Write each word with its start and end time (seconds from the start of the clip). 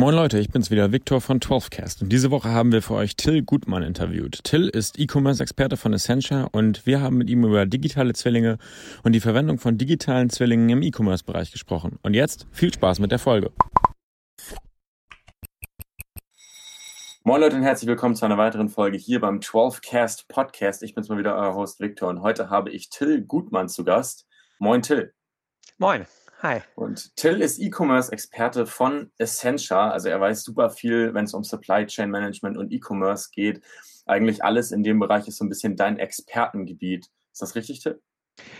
Moin 0.00 0.14
Leute, 0.14 0.38
ich 0.38 0.48
bin's 0.48 0.70
wieder, 0.70 0.92
Victor 0.92 1.20
von 1.20 1.40
12cast 1.40 2.00
und 2.00 2.08
diese 2.10 2.30
Woche 2.30 2.48
haben 2.48 2.72
wir 2.72 2.80
für 2.80 2.94
euch 2.94 3.16
Till 3.16 3.42
Gutmann 3.42 3.82
interviewt. 3.82 4.42
Till 4.44 4.66
ist 4.70 4.98
E-Commerce-Experte 4.98 5.76
von 5.76 5.92
Essentia 5.92 6.48
und 6.52 6.86
wir 6.86 7.02
haben 7.02 7.18
mit 7.18 7.28
ihm 7.28 7.44
über 7.44 7.66
digitale 7.66 8.14
Zwillinge 8.14 8.56
und 9.02 9.12
die 9.12 9.20
Verwendung 9.20 9.58
von 9.58 9.76
digitalen 9.76 10.30
Zwillingen 10.30 10.70
im 10.70 10.80
E-Commerce-Bereich 10.80 11.52
gesprochen. 11.52 11.98
Und 12.02 12.14
jetzt 12.14 12.46
viel 12.50 12.72
Spaß 12.72 12.98
mit 13.00 13.12
der 13.12 13.18
Folge. 13.18 13.52
Moin 17.22 17.42
Leute 17.42 17.56
und 17.56 17.62
herzlich 17.62 17.86
willkommen 17.86 18.16
zu 18.16 18.24
einer 18.24 18.38
weiteren 18.38 18.70
Folge 18.70 18.96
hier 18.96 19.20
beim 19.20 19.40
12cast 19.40 20.28
Podcast. 20.28 20.82
Ich 20.82 20.94
bin's 20.94 21.10
mal 21.10 21.18
wieder, 21.18 21.36
euer 21.36 21.54
Host 21.54 21.78
Victor 21.78 22.08
und 22.08 22.22
heute 22.22 22.48
habe 22.48 22.70
ich 22.70 22.88
Till 22.88 23.20
Gutmann 23.20 23.68
zu 23.68 23.84
Gast. 23.84 24.26
Moin 24.58 24.80
Till. 24.80 25.12
Moin. 25.76 26.06
Hi. 26.42 26.60
Und 26.74 27.14
Till 27.16 27.42
ist 27.42 27.58
E-Commerce-Experte 27.58 28.66
von 28.66 29.10
Essentia. 29.18 29.90
Also 29.90 30.08
er 30.08 30.20
weiß 30.20 30.42
super 30.42 30.70
viel, 30.70 31.12
wenn 31.12 31.26
es 31.26 31.34
um 31.34 31.44
Supply 31.44 31.84
Chain 31.86 32.10
Management 32.10 32.56
und 32.56 32.72
E-Commerce 32.72 33.28
geht. 33.30 33.62
Eigentlich 34.06 34.42
alles 34.42 34.72
in 34.72 34.82
dem 34.82 34.98
Bereich 34.98 35.28
ist 35.28 35.36
so 35.36 35.44
ein 35.44 35.50
bisschen 35.50 35.76
dein 35.76 35.98
Expertengebiet. 35.98 37.10
Ist 37.32 37.42
das 37.42 37.54
richtig, 37.54 37.80
Till? 37.80 38.00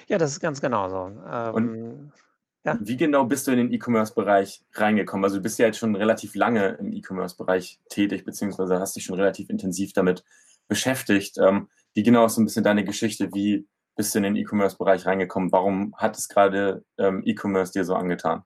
Ja, 0.08 0.18
das 0.18 0.32
ist 0.32 0.40
ganz 0.40 0.60
genau 0.60 0.90
so. 0.90 1.20
Ähm, 1.26 1.54
und 1.54 2.12
ja. 2.64 2.78
Wie 2.82 2.98
genau 2.98 3.24
bist 3.24 3.46
du 3.46 3.52
in 3.52 3.56
den 3.56 3.72
E-Commerce-Bereich 3.72 4.62
reingekommen? 4.74 5.24
Also 5.24 5.36
du 5.36 5.42
bist 5.42 5.58
ja 5.58 5.64
jetzt 5.64 5.78
schon 5.78 5.96
relativ 5.96 6.34
lange 6.34 6.76
im 6.80 6.92
E-Commerce-Bereich 6.92 7.80
tätig, 7.88 8.26
beziehungsweise 8.26 8.78
hast 8.78 8.94
dich 8.96 9.04
schon 9.04 9.18
relativ 9.18 9.48
intensiv 9.48 9.94
damit 9.94 10.22
beschäftigt. 10.68 11.38
Ähm, 11.38 11.68
wie 11.94 12.02
genau 12.02 12.26
ist 12.26 12.34
so 12.34 12.42
ein 12.42 12.44
bisschen 12.44 12.64
deine 12.64 12.84
Geschichte? 12.84 13.32
Wie 13.32 13.66
bist 14.00 14.14
du 14.14 14.18
in 14.20 14.22
den 14.22 14.36
E-Commerce-Bereich 14.36 15.04
reingekommen? 15.04 15.52
Warum 15.52 15.94
hat 15.94 16.16
es 16.16 16.26
gerade 16.30 16.82
ähm, 16.96 17.20
E-Commerce 17.26 17.72
dir 17.72 17.84
so 17.84 17.94
angetan? 17.94 18.44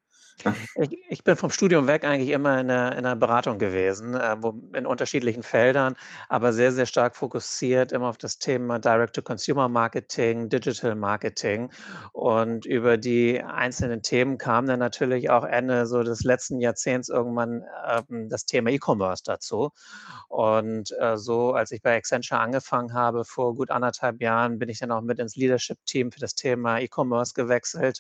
Ich, 0.77 0.99
ich, 1.09 1.25
bin 1.25 1.37
vom 1.37 1.51
Studium 1.51 1.87
weg 1.87 2.05
eigentlich 2.05 2.31
immer 2.31 2.61
in 2.61 2.69
der, 2.69 2.97
in 2.97 3.05
der 3.05 3.15
Beratung 3.15 3.59
gewesen, 3.59 4.15
äh, 4.15 4.37
wo, 4.41 4.55
in 4.75 4.85
unterschiedlichen 4.85 5.43
Feldern, 5.43 5.95
aber 6.29 6.53
sehr, 6.53 6.73
sehr 6.73 6.87
stark 6.87 7.17
fokussiert 7.17 7.93
immer 7.93 8.09
auf 8.09 8.19
das 8.19 8.39
Thema 8.39 8.79
Direct-to-Consumer-Marketing, 8.79 10.49
Digital 10.49 10.97
Marketing. 10.97 11.71
Und 12.13 12.67
über 12.67 12.97
die 12.97 13.43
einzelnen 13.43 14.03
Themen 14.03 14.37
kam 14.37 14.67
dann 14.67 14.81
natürlich 14.81 15.31
auch 15.31 15.45
Ende 15.45 15.87
so 15.87 16.03
des 16.03 16.25
letzten 16.25 16.61
Jahrzehnts 16.61 17.09
irgendwann 17.09 17.65
ähm, 17.87 18.29
das 18.29 18.45
Thema 18.45 18.71
E-Commerce 18.71 19.23
dazu. 19.25 19.71
Und 20.29 20.91
äh, 20.99 21.17
so, 21.17 21.53
als 21.53 21.71
ich 21.71 21.81
bei 21.81 21.97
Accenture 21.97 22.41
angefangen 22.41 22.93
habe, 22.93 23.25
vor 23.25 23.55
gut 23.55 23.71
anderthalb 23.71 24.21
Jahren, 24.21 24.59
bin 24.59 24.69
ich 24.69 24.81
dann 24.81 24.91
auch 24.91 25.03
mit 25.03 25.19
ins 25.19 25.37
Leadership-Team 25.37 26.11
für 26.13 26.21
das 26.21 26.35
Thema 26.35 26.81
E-Commerce 26.81 27.35
gewechselt 27.35 27.99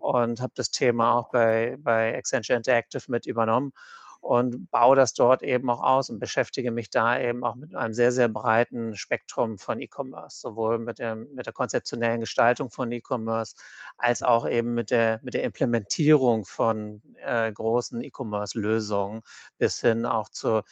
und 0.00 0.40
habe 0.40 0.52
das 0.56 0.70
Thema 0.70 1.14
auch 1.14 1.30
bei, 1.30 1.67
bei 1.76 2.16
Accenture 2.16 2.56
Interactive 2.56 3.02
mit 3.08 3.26
übernommen 3.26 3.72
und 4.20 4.70
baue 4.70 4.96
das 4.96 5.14
dort 5.14 5.42
eben 5.42 5.70
auch 5.70 5.82
aus 5.82 6.10
und 6.10 6.18
beschäftige 6.18 6.70
mich 6.70 6.90
da 6.90 7.20
eben 7.20 7.44
auch 7.44 7.54
mit 7.54 7.74
einem 7.74 7.94
sehr, 7.94 8.12
sehr 8.12 8.28
breiten 8.28 8.96
Spektrum 8.96 9.58
von 9.58 9.80
E-Commerce, 9.80 10.40
sowohl 10.40 10.78
mit, 10.78 10.98
dem, 10.98 11.28
mit 11.34 11.46
der 11.46 11.52
konzeptionellen 11.52 12.20
Gestaltung 12.20 12.70
von 12.70 12.90
E-Commerce 12.90 13.54
als 13.96 14.22
auch 14.22 14.48
eben 14.48 14.74
mit 14.74 14.90
der, 14.90 15.20
mit 15.22 15.34
der 15.34 15.44
Implementierung 15.44 16.44
von 16.44 17.00
äh, 17.24 17.52
großen 17.52 18.02
E-Commerce-Lösungen 18.02 19.22
bis 19.58 19.80
hin 19.80 20.04
auch 20.04 20.28
zur 20.30 20.64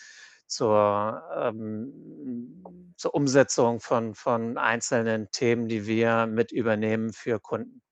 zur, 0.48 1.22
ähm, 1.36 2.92
zur 2.96 3.14
Umsetzung 3.14 3.80
von, 3.80 4.14
von 4.14 4.58
einzelnen 4.58 5.28
Themen, 5.32 5.66
die 5.66 5.86
wir 5.86 6.26
mit 6.26 6.52
übernehmen 6.52 7.12
für 7.12 7.40
Kunden. 7.40 7.82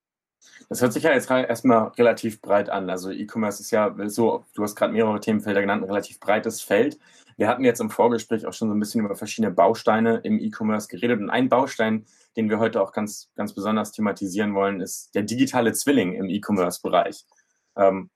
Das 0.68 0.80
hört 0.80 0.92
sich 0.92 1.02
ja 1.02 1.12
jetzt 1.12 1.30
erstmal 1.30 1.88
relativ 1.88 2.40
breit 2.40 2.70
an. 2.70 2.90
Also 2.90 3.10
E-Commerce 3.10 3.62
ist 3.62 3.70
ja 3.70 3.94
so, 4.06 4.44
du 4.54 4.62
hast 4.62 4.74
gerade 4.76 4.92
mehrere 4.92 5.20
Themenfelder 5.20 5.60
genannt, 5.60 5.82
ein 5.82 5.88
relativ 5.88 6.20
breites 6.20 6.60
Feld. 6.62 6.98
Wir 7.36 7.48
hatten 7.48 7.64
jetzt 7.64 7.80
im 7.80 7.90
Vorgespräch 7.90 8.46
auch 8.46 8.52
schon 8.52 8.68
so 8.68 8.74
ein 8.74 8.80
bisschen 8.80 9.04
über 9.04 9.14
verschiedene 9.16 9.52
Bausteine 9.52 10.20
im 10.24 10.38
E-Commerce 10.38 10.88
geredet. 10.88 11.20
Und 11.20 11.30
ein 11.30 11.48
Baustein, 11.48 12.06
den 12.36 12.48
wir 12.48 12.58
heute 12.58 12.80
auch 12.80 12.92
ganz, 12.92 13.30
ganz 13.36 13.52
besonders 13.54 13.92
thematisieren 13.92 14.54
wollen, 14.54 14.80
ist 14.80 15.14
der 15.14 15.22
digitale 15.22 15.72
Zwilling 15.72 16.14
im 16.14 16.28
E-Commerce-Bereich. 16.28 17.24
Ähm, 17.76 18.10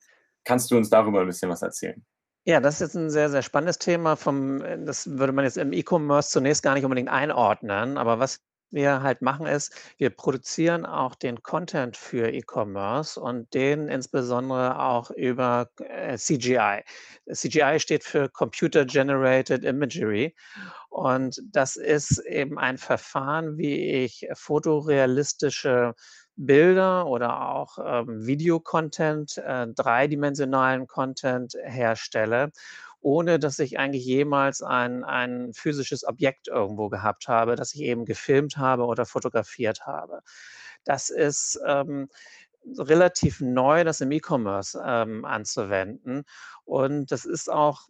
kannst 0.45 0.71
du 0.71 0.77
uns 0.77 0.89
darüber 0.89 1.21
ein 1.21 1.27
bisschen 1.27 1.51
was 1.51 1.63
erzählen? 1.63 2.05
Ja, 2.45 2.61
das 2.61 2.75
ist 2.75 2.81
jetzt 2.81 2.95
ein 2.95 3.11
sehr, 3.11 3.29
sehr 3.29 3.43
spannendes 3.43 3.79
Thema. 3.79 4.17
Vom, 4.17 4.63
das 4.87 5.19
würde 5.19 5.33
man 5.33 5.45
jetzt 5.45 5.59
im 5.59 5.73
E-Commerce 5.73 6.31
zunächst 6.31 6.63
gar 6.63 6.75
nicht 6.75 6.85
unbedingt 6.85 7.11
einordnen. 7.11 7.99
Aber 7.99 8.21
was 8.21 8.41
wir 8.71 9.03
halt 9.03 9.23
machen, 9.23 9.47
ist, 9.47 9.75
wir 9.97 10.11
produzieren 10.11 10.87
auch 10.87 11.15
den 11.15 11.43
Content 11.43 11.97
für 11.97 12.31
E-Commerce 12.31 13.21
und 13.21 13.53
den 13.55 13.89
insbesondere 13.89 14.81
auch 14.81 15.11
über 15.11 15.71
äh, 15.79 16.17
CGI. 16.17 16.83
CGI 17.33 17.81
steht 17.81 18.05
für 18.05 18.29
Computer 18.29 18.85
Generated 18.85 19.65
Imagery. 19.65 20.35
Und 20.91 21.41
das 21.53 21.77
ist 21.77 22.19
eben 22.27 22.59
ein 22.59 22.79
Verfahren, 22.79 23.59
wie 23.59 24.05
ich 24.05 24.27
fotorealistische 24.35 25.95
Bilder 26.39 27.07
oder 27.07 27.49
auch 27.49 27.79
ähm, 27.85 28.25
Videocontent, 28.27 29.39
äh, 29.39 29.67
dreidimensionalen 29.67 30.87
Content 30.87 31.55
herstelle, 31.65 32.53
ohne 33.01 33.39
dass 33.39 33.59
ich 33.59 33.79
eigentlich 33.79 34.05
jemals 34.05 34.63
ein, 34.63 35.05
ein 35.05 35.53
physisches 35.55 36.07
Objekt 36.07 36.49
irgendwo 36.49 36.89
gehabt 36.89 37.29
habe, 37.29 37.57
das 37.57 37.75
ich 37.75 37.83
eben 37.83 38.05
gefilmt 38.05 38.57
habe 38.57 38.85
oder 38.85 39.07
fotografiert 39.07 39.87
habe. 39.87 40.21
Das 40.85 41.11
ist 41.11 41.61
ähm, 41.67 42.09
relativ 42.77 43.41
neu, 43.41 43.85
das 43.85 44.01
im 44.01 44.13
E-Commerce 44.13 44.81
ähm, 44.85 45.25
anzuwenden. 45.25 46.25
Und 46.65 47.11
das 47.13 47.25
ist 47.25 47.51
auch 47.51 47.89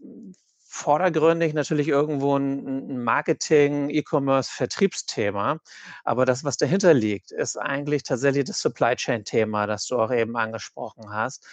vordergründig 0.71 1.55
natürlich 1.55 1.89
irgendwo 1.89 2.37
ein 2.37 3.03
Marketing, 3.03 3.89
E-Commerce, 3.89 4.51
Vertriebsthema. 4.53 5.59
Aber 6.05 6.27
das, 6.27 6.45
was 6.45 6.59
dahinter 6.59 6.93
liegt, 6.93 7.33
ist 7.33 7.57
eigentlich 7.57 8.03
tatsächlich 8.03 8.45
das 8.45 8.61
Supply 8.61 8.95
Chain 8.95 9.25
Thema, 9.25 9.67
das 9.67 9.87
du 9.87 9.99
auch 9.99 10.13
eben 10.13 10.37
angesprochen 10.37 11.11
hast, 11.11 11.47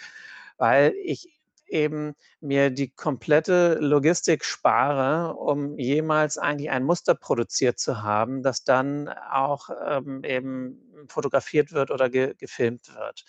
weil 0.57 0.93
ich 1.01 1.34
eben 1.67 2.13
mir 2.39 2.69
die 2.69 2.91
komplette 2.91 3.77
Logistik 3.79 4.45
spare, 4.45 5.35
um 5.35 5.77
jemals 5.77 6.37
eigentlich 6.37 6.69
ein 6.69 6.83
Muster 6.83 7.15
produziert 7.15 7.79
zu 7.79 8.03
haben, 8.03 8.43
das 8.43 8.63
dann 8.63 9.09
auch 9.09 9.69
ähm, 9.87 10.23
eben 10.23 11.05
fotografiert 11.07 11.71
wird 11.71 11.91
oder 11.91 12.09
ge 12.09 12.35
gefilmt 12.37 12.93
wird. 12.95 13.25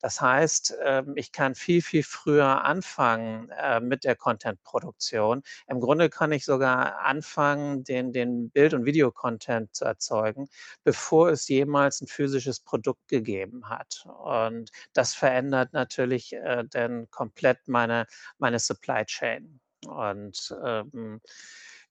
Das 0.00 0.20
heißt, 0.20 0.76
ähm, 0.84 1.12
ich 1.16 1.32
kann 1.32 1.54
viel, 1.54 1.82
viel 1.82 2.02
früher 2.02 2.64
anfangen 2.64 3.50
äh, 3.50 3.80
mit 3.80 4.04
der 4.04 4.16
Content-Produktion. 4.16 5.42
Im 5.68 5.80
Grunde 5.80 6.10
kann 6.10 6.32
ich 6.32 6.44
sogar 6.44 7.00
anfangen, 7.00 7.84
den, 7.84 8.12
den 8.12 8.50
Bild- 8.50 8.74
und 8.74 8.84
Videocontent 8.84 9.74
zu 9.74 9.84
erzeugen, 9.84 10.48
bevor 10.84 11.30
es 11.30 11.48
jemals 11.48 12.00
ein 12.00 12.06
physisches 12.06 12.60
Produkt 12.60 13.08
gegeben 13.08 13.68
hat. 13.68 14.06
Und 14.24 14.70
das 14.92 15.14
verändert 15.14 15.72
natürlich 15.72 16.32
äh, 16.34 16.64
dann 16.70 17.10
komplett 17.10 17.66
meine, 17.66 18.06
meine 18.38 18.58
Supply 18.58 19.04
Chain. 19.04 19.60
Und 19.86 20.54
ähm, 20.64 21.20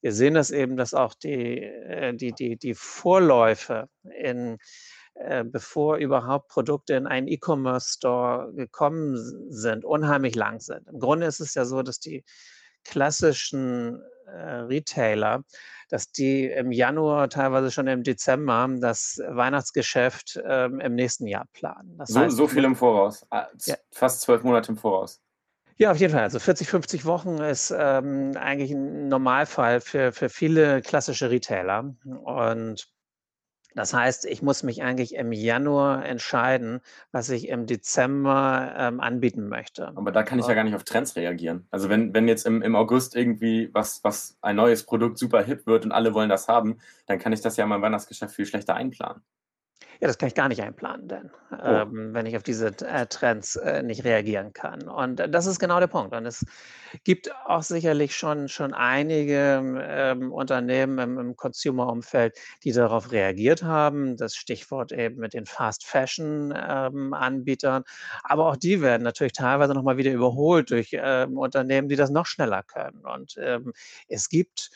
wir 0.02 0.12
sehen 0.12 0.36
das 0.36 0.52
eben, 0.52 0.78
dass 0.78 0.94
auch 0.94 1.16
die, 1.16 1.64
äh, 1.64 2.14
die, 2.14 2.32
die, 2.32 2.58
die 2.58 2.76
Vorläufe 2.76 3.90
in 4.04 4.60
äh, 5.16 5.44
bevor 5.44 5.98
überhaupt 5.98 6.50
Produkte 6.50 6.94
in 6.94 7.08
einen 7.08 7.28
E-Commerce-Store 7.28 8.54
gekommen 8.54 9.16
sind, 9.50 9.86
unheimlich 9.86 10.36
lang 10.36 10.60
sind. 10.60 10.88
Im 10.88 11.00
Grunde 11.00 11.26
ist 11.26 11.40
es 11.40 11.54
ja 11.54 11.66
so, 11.66 11.82
dass 11.82 12.00
die 12.00 12.24
klassischen 12.84 14.02
äh, 14.28 14.60
Retailer, 14.60 15.44
dass 15.90 16.12
die 16.12 16.46
im 16.46 16.72
Januar, 16.72 17.30
teilweise 17.30 17.72
schon 17.72 17.88
im 17.88 18.04
Dezember, 18.04 18.68
das 18.80 19.22
Weihnachtsgeschäft 19.26 20.40
ähm, 20.46 20.80
im 20.80 20.96
nächsten 20.96 21.28
Jahr 21.28 21.46
planen. 21.54 21.98
So, 22.04 22.20
heißt, 22.20 22.36
so 22.36 22.48
viel 22.48 22.64
im 22.64 22.76
Voraus, 22.76 23.26
ah, 23.30 23.48
ja. 23.66 23.76
fast 23.92 24.22
zwölf 24.22 24.44
Monate 24.44 24.72
im 24.72 24.78
Voraus. 24.78 25.22
Ja, 25.78 25.92
auf 25.92 25.98
jeden 25.98 26.14
Fall. 26.14 26.24
Also 26.24 26.40
40, 26.40 26.70
50 26.70 27.06
Wochen 27.06 27.38
ist 27.38 27.74
ähm, 27.78 28.32
eigentlich 28.38 28.72
ein 28.72 29.10
Normalfall 29.10 29.82
für, 29.82 30.14
für 30.14 30.30
viele 30.30 30.82
klassische 30.82 31.30
Retailer. 31.30 31.94
Und 32.24 32.88
das 33.76 33.94
heißt, 33.94 34.26
ich 34.26 34.42
muss 34.42 34.64
mich 34.64 34.84
eigentlich 34.84 35.16
im 35.16 35.34
Januar 35.34 36.06
entscheiden, 36.06 36.80
was 37.12 37.30
ich 37.30 37.50
im 37.50 37.66
Dezember 37.66 38.74
ähm, 38.78 39.02
anbieten 39.02 39.50
möchte. 39.50 39.90
Aber 39.90 40.14
da 40.14 40.24
kann 40.24 40.40
ich 40.40 40.48
ja 40.48 40.54
gar 40.54 40.64
nicht 40.64 40.76
auf 40.76 40.86
Trends 40.86 41.16
reagieren. 41.18 41.68
Also 41.72 41.90
wenn, 41.90 42.14
wenn 42.14 42.28
jetzt 42.30 42.46
im, 42.46 42.62
im 42.62 42.76
August 42.76 43.16
irgendwie 43.16 43.70
was, 43.74 44.04
was 44.04 44.38
ein 44.42 44.56
neues 44.56 44.84
Produkt 44.84 45.18
super 45.18 45.44
hip 45.44 45.68
wird 45.68 45.84
und 45.84 45.92
alle 45.92 46.14
wollen 46.14 46.30
das 46.30 46.48
haben, 46.48 46.78
dann 47.06 47.20
kann 47.20 47.34
ich 47.34 47.42
das 47.42 47.58
ja 47.58 47.66
in 47.66 47.70
meinem 47.70 47.82
Weihnachtsgeschäft 47.82 48.34
viel 48.34 48.46
schlechter 48.46 48.76
einplanen. 48.76 49.22
Ja, 50.00 50.08
das 50.08 50.18
kann 50.18 50.28
ich 50.28 50.36
gar 50.36 50.50
nicht 50.50 50.62
einplanen, 50.62 51.08
denn 51.08 51.32
Oh. 51.64 51.68
ähm, 51.68 52.14
wenn 52.14 52.26
ich 52.26 52.36
auf 52.36 52.44
diese 52.44 52.68
äh, 52.86 53.06
Trends 53.08 53.56
äh, 53.56 53.82
nicht 53.82 54.04
reagieren 54.04 54.52
kann. 54.54 54.88
Und 54.90 55.20
äh, 55.22 55.30
das 55.30 55.46
ist 55.46 55.58
genau 55.60 55.80
der 55.80 55.88
Punkt. 55.88 56.14
Und 56.14 56.26
es 56.26 56.46
gibt 57.04 57.34
auch 57.46 57.64
sicherlich 57.64 58.14
schon, 58.16 58.50
schon 58.50 58.74
einige 58.74 59.62
ähm, 59.88 60.32
Unternehmen 60.34 60.98
im, 61.00 61.18
im 61.18 61.36
Consumer-Umfeld, 61.38 62.38
die 62.64 62.72
darauf 62.74 63.12
reagiert 63.12 63.64
haben. 63.64 64.18
Das 64.18 64.36
Stichwort 64.36 64.92
eben 64.92 65.18
mit 65.18 65.34
den 65.34 65.46
Fast-Fashion-Anbietern. 65.46 67.84
Aber 68.24 68.48
auch 68.48 68.58
die 68.58 68.82
werden 68.82 69.04
natürlich 69.04 69.34
teilweise 69.34 69.74
nochmal 69.74 69.98
wieder 69.98 70.12
überholt 70.12 70.72
durch 70.72 70.90
ähm, 70.94 71.38
Unternehmen, 71.38 71.88
die 71.90 71.96
das 71.96 72.10
noch 72.10 72.26
schneller 72.26 72.64
können. 72.64 73.06
Und 73.06 73.36
ähm, 73.40 73.72
es 74.08 74.30
gibt 74.30 74.72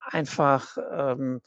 einfach 0.00 0.76
ähm, 0.92 1.40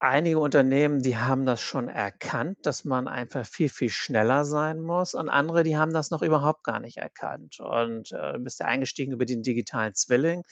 einige 0.00 0.38
Unternehmen, 0.40 1.00
die 1.02 1.16
haben 1.16 1.46
das 1.46 1.60
schon 1.60 1.88
erkannt, 1.88 2.58
dass 2.62 2.84
man 2.84 3.08
einfach 3.08 3.46
viel, 3.46 3.68
viel 3.68 3.90
schneller 3.90 4.44
sein 4.44 4.80
muss 4.80 5.14
und 5.14 5.28
andere, 5.28 5.62
die 5.64 5.76
haben 5.76 5.92
das 5.92 6.10
noch 6.10 6.22
überhaupt 6.22 6.64
gar 6.64 6.80
nicht 6.80 6.98
erkannt. 6.98 7.60
Und, 7.60 8.12
äh, 8.12 8.34
du 8.34 8.38
bist 8.40 8.60
ja 8.60 8.66
eingestiegen 8.66 9.12
über 9.12 9.24
den 9.26 9.42
digitalen 9.42 9.94
Zwilling. 9.94 10.42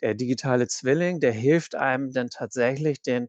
Der 0.00 0.14
digitale 0.14 0.68
Zwilling, 0.68 1.20
der 1.20 1.32
hilft 1.32 1.74
einem 1.74 2.12
dann 2.12 2.30
tatsächlich, 2.30 3.02
den 3.02 3.28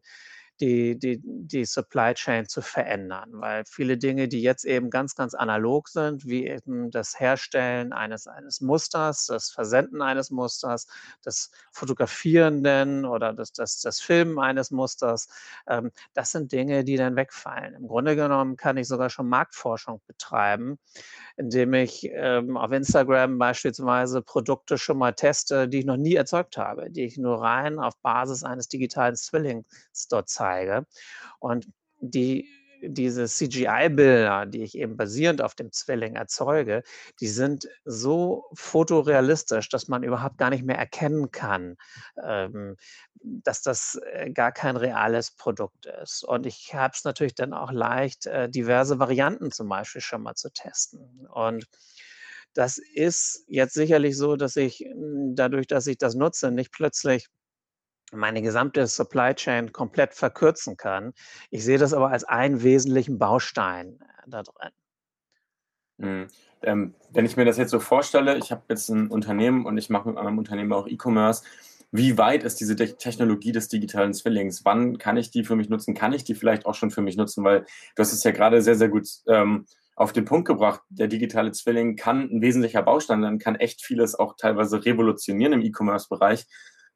die 0.60 0.98
die 0.98 1.20
die 1.24 1.64
Supply 1.64 2.14
Chain 2.14 2.46
zu 2.48 2.62
verändern, 2.62 3.30
weil 3.34 3.64
viele 3.66 3.98
Dinge, 3.98 4.28
die 4.28 4.42
jetzt 4.42 4.64
eben 4.64 4.90
ganz, 4.90 5.14
ganz 5.14 5.34
analog 5.34 5.88
sind, 5.88 6.26
wie 6.26 6.46
eben 6.46 6.90
das 6.90 7.18
Herstellen 7.20 7.92
eines 7.92 8.26
eines 8.26 8.60
Musters, 8.60 9.26
das 9.26 9.50
Versenden 9.50 10.02
eines 10.02 10.30
Musters, 10.30 10.86
das 11.22 11.50
Fotografieren 11.72 13.04
oder 13.04 13.32
das 13.32 13.52
das 13.52 13.80
das 13.80 14.00
Filmen 14.00 14.38
eines 14.38 14.70
Musters, 14.70 15.28
ähm, 15.68 15.90
das 16.14 16.30
sind 16.32 16.52
Dinge, 16.52 16.84
die 16.84 16.96
dann 16.96 17.16
wegfallen. 17.16 17.74
Im 17.74 17.86
Grunde 17.88 18.16
genommen 18.16 18.56
kann 18.56 18.76
ich 18.76 18.88
sogar 18.88 19.10
schon 19.10 19.28
Marktforschung 19.28 20.00
betreiben, 20.06 20.78
indem 21.36 21.74
ich, 21.74 22.08
ähm, 22.12 22.56
auf 22.56 22.72
Instagram 22.72 23.38
beispielsweise 23.38 24.22
Produkte 24.22 24.78
schon 24.78 24.98
mal 24.98 25.12
teste, 25.12 25.68
die 25.68 25.80
ich 25.80 25.84
noch 25.86 25.96
nie 25.96 26.14
erzeugt 26.14 26.56
habe, 26.58 26.90
die 26.90 27.04
ich 27.04 27.18
nur 27.18 27.40
rein 27.42 27.78
auf 27.78 27.96
Basis 28.02 28.42
eines 28.44 28.68
digitalen 28.68 29.16
Zwillings 29.16 29.66
dort 30.10 30.28
zeige. 30.28 30.45
Und 31.40 31.66
die 32.00 32.48
diese 32.82 33.26
CGI-Bilder, 33.26 34.46
die 34.46 34.62
ich 34.62 34.76
eben 34.76 34.96
basierend 34.96 35.40
auf 35.42 35.54
dem 35.54 35.72
Zwilling 35.72 36.14
erzeuge, 36.14 36.82
die 37.20 37.28
sind 37.28 37.66
so 37.84 38.44
fotorealistisch, 38.54 39.68
dass 39.70 39.88
man 39.88 40.02
überhaupt 40.02 40.38
gar 40.38 40.50
nicht 40.50 40.62
mehr 40.64 40.76
erkennen 40.76 41.30
kann, 41.30 41.76
ähm, 42.22 42.76
dass 43.22 43.62
das 43.62 43.98
äh, 44.12 44.30
gar 44.30 44.52
kein 44.52 44.76
reales 44.76 45.30
Produkt 45.30 45.86
ist. 46.02 46.22
Und 46.22 46.46
ich 46.46 46.74
habe 46.74 46.92
es 46.94 47.04
natürlich 47.04 47.34
dann 47.34 47.54
auch 47.54 47.72
leicht, 47.72 48.26
äh, 48.26 48.48
diverse 48.48 48.98
Varianten 48.98 49.50
zum 49.50 49.68
Beispiel 49.68 50.02
schon 50.02 50.22
mal 50.22 50.34
zu 50.34 50.50
testen. 50.50 51.26
Und 51.32 51.66
das 52.54 52.78
ist 52.78 53.44
jetzt 53.48 53.74
sicherlich 53.74 54.16
so, 54.16 54.36
dass 54.36 54.56
ich 54.56 54.84
m, 54.84 55.34
dadurch, 55.34 55.66
dass 55.66 55.86
ich 55.86 55.98
das 55.98 56.14
nutze, 56.14 56.50
nicht 56.50 56.72
plötzlich 56.72 57.26
meine 58.12 58.42
gesamte 58.42 58.86
Supply 58.86 59.34
Chain 59.34 59.72
komplett 59.72 60.14
verkürzen 60.14 60.76
kann. 60.76 61.12
Ich 61.50 61.64
sehe 61.64 61.78
das 61.78 61.92
aber 61.92 62.10
als 62.10 62.24
einen 62.24 62.62
wesentlichen 62.62 63.18
Baustein 63.18 63.98
äh, 64.00 64.30
da 64.30 64.42
drin. 64.42 64.70
Mhm. 65.98 66.28
Ähm, 66.62 66.94
wenn 67.12 67.26
ich 67.26 67.36
mir 67.36 67.44
das 67.44 67.58
jetzt 67.58 67.70
so 67.70 67.80
vorstelle, 67.80 68.36
ich 68.36 68.50
habe 68.50 68.62
jetzt 68.68 68.88
ein 68.88 69.08
Unternehmen 69.08 69.66
und 69.66 69.78
ich 69.78 69.90
mache 69.90 70.08
mit 70.08 70.16
meinem 70.16 70.38
Unternehmen 70.38 70.72
auch 70.72 70.86
E-Commerce. 70.86 71.42
Wie 71.92 72.18
weit 72.18 72.42
ist 72.42 72.60
diese 72.60 72.76
Te 72.76 72.96
Technologie 72.96 73.52
des 73.52 73.68
digitalen 73.68 74.12
Zwillings? 74.12 74.64
Wann 74.64 74.98
kann 74.98 75.16
ich 75.16 75.30
die 75.30 75.44
für 75.44 75.56
mich 75.56 75.68
nutzen? 75.68 75.94
Kann 75.94 76.12
ich 76.12 76.24
die 76.24 76.34
vielleicht 76.34 76.66
auch 76.66 76.74
schon 76.74 76.90
für 76.90 77.00
mich 77.00 77.16
nutzen? 77.16 77.44
Weil 77.44 77.60
du 77.94 78.00
hast 78.00 78.12
es 78.12 78.24
ja 78.24 78.32
gerade 78.32 78.60
sehr, 78.60 78.74
sehr 78.74 78.88
gut 78.88 79.08
ähm, 79.28 79.66
auf 79.94 80.12
den 80.12 80.24
Punkt 80.24 80.46
gebracht. 80.46 80.82
Der 80.90 81.06
digitale 81.06 81.52
Zwilling 81.52 81.96
kann 81.96 82.28
ein 82.30 82.42
wesentlicher 82.42 82.82
Baustein 82.82 83.22
sein, 83.22 83.38
kann 83.38 83.54
echt 83.54 83.82
vieles 83.82 84.14
auch 84.14 84.34
teilweise 84.36 84.84
revolutionieren 84.84 85.54
im 85.54 85.62
E-Commerce-Bereich. 85.62 86.46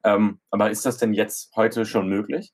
Ähm, 0.05 0.41
aber 0.51 0.71
ist 0.71 0.87
das 0.87 0.99
denn 0.99 1.13
jetzt 1.13 1.55
heute 1.57 1.85
schon 1.87 2.09
möglich? 2.09 2.53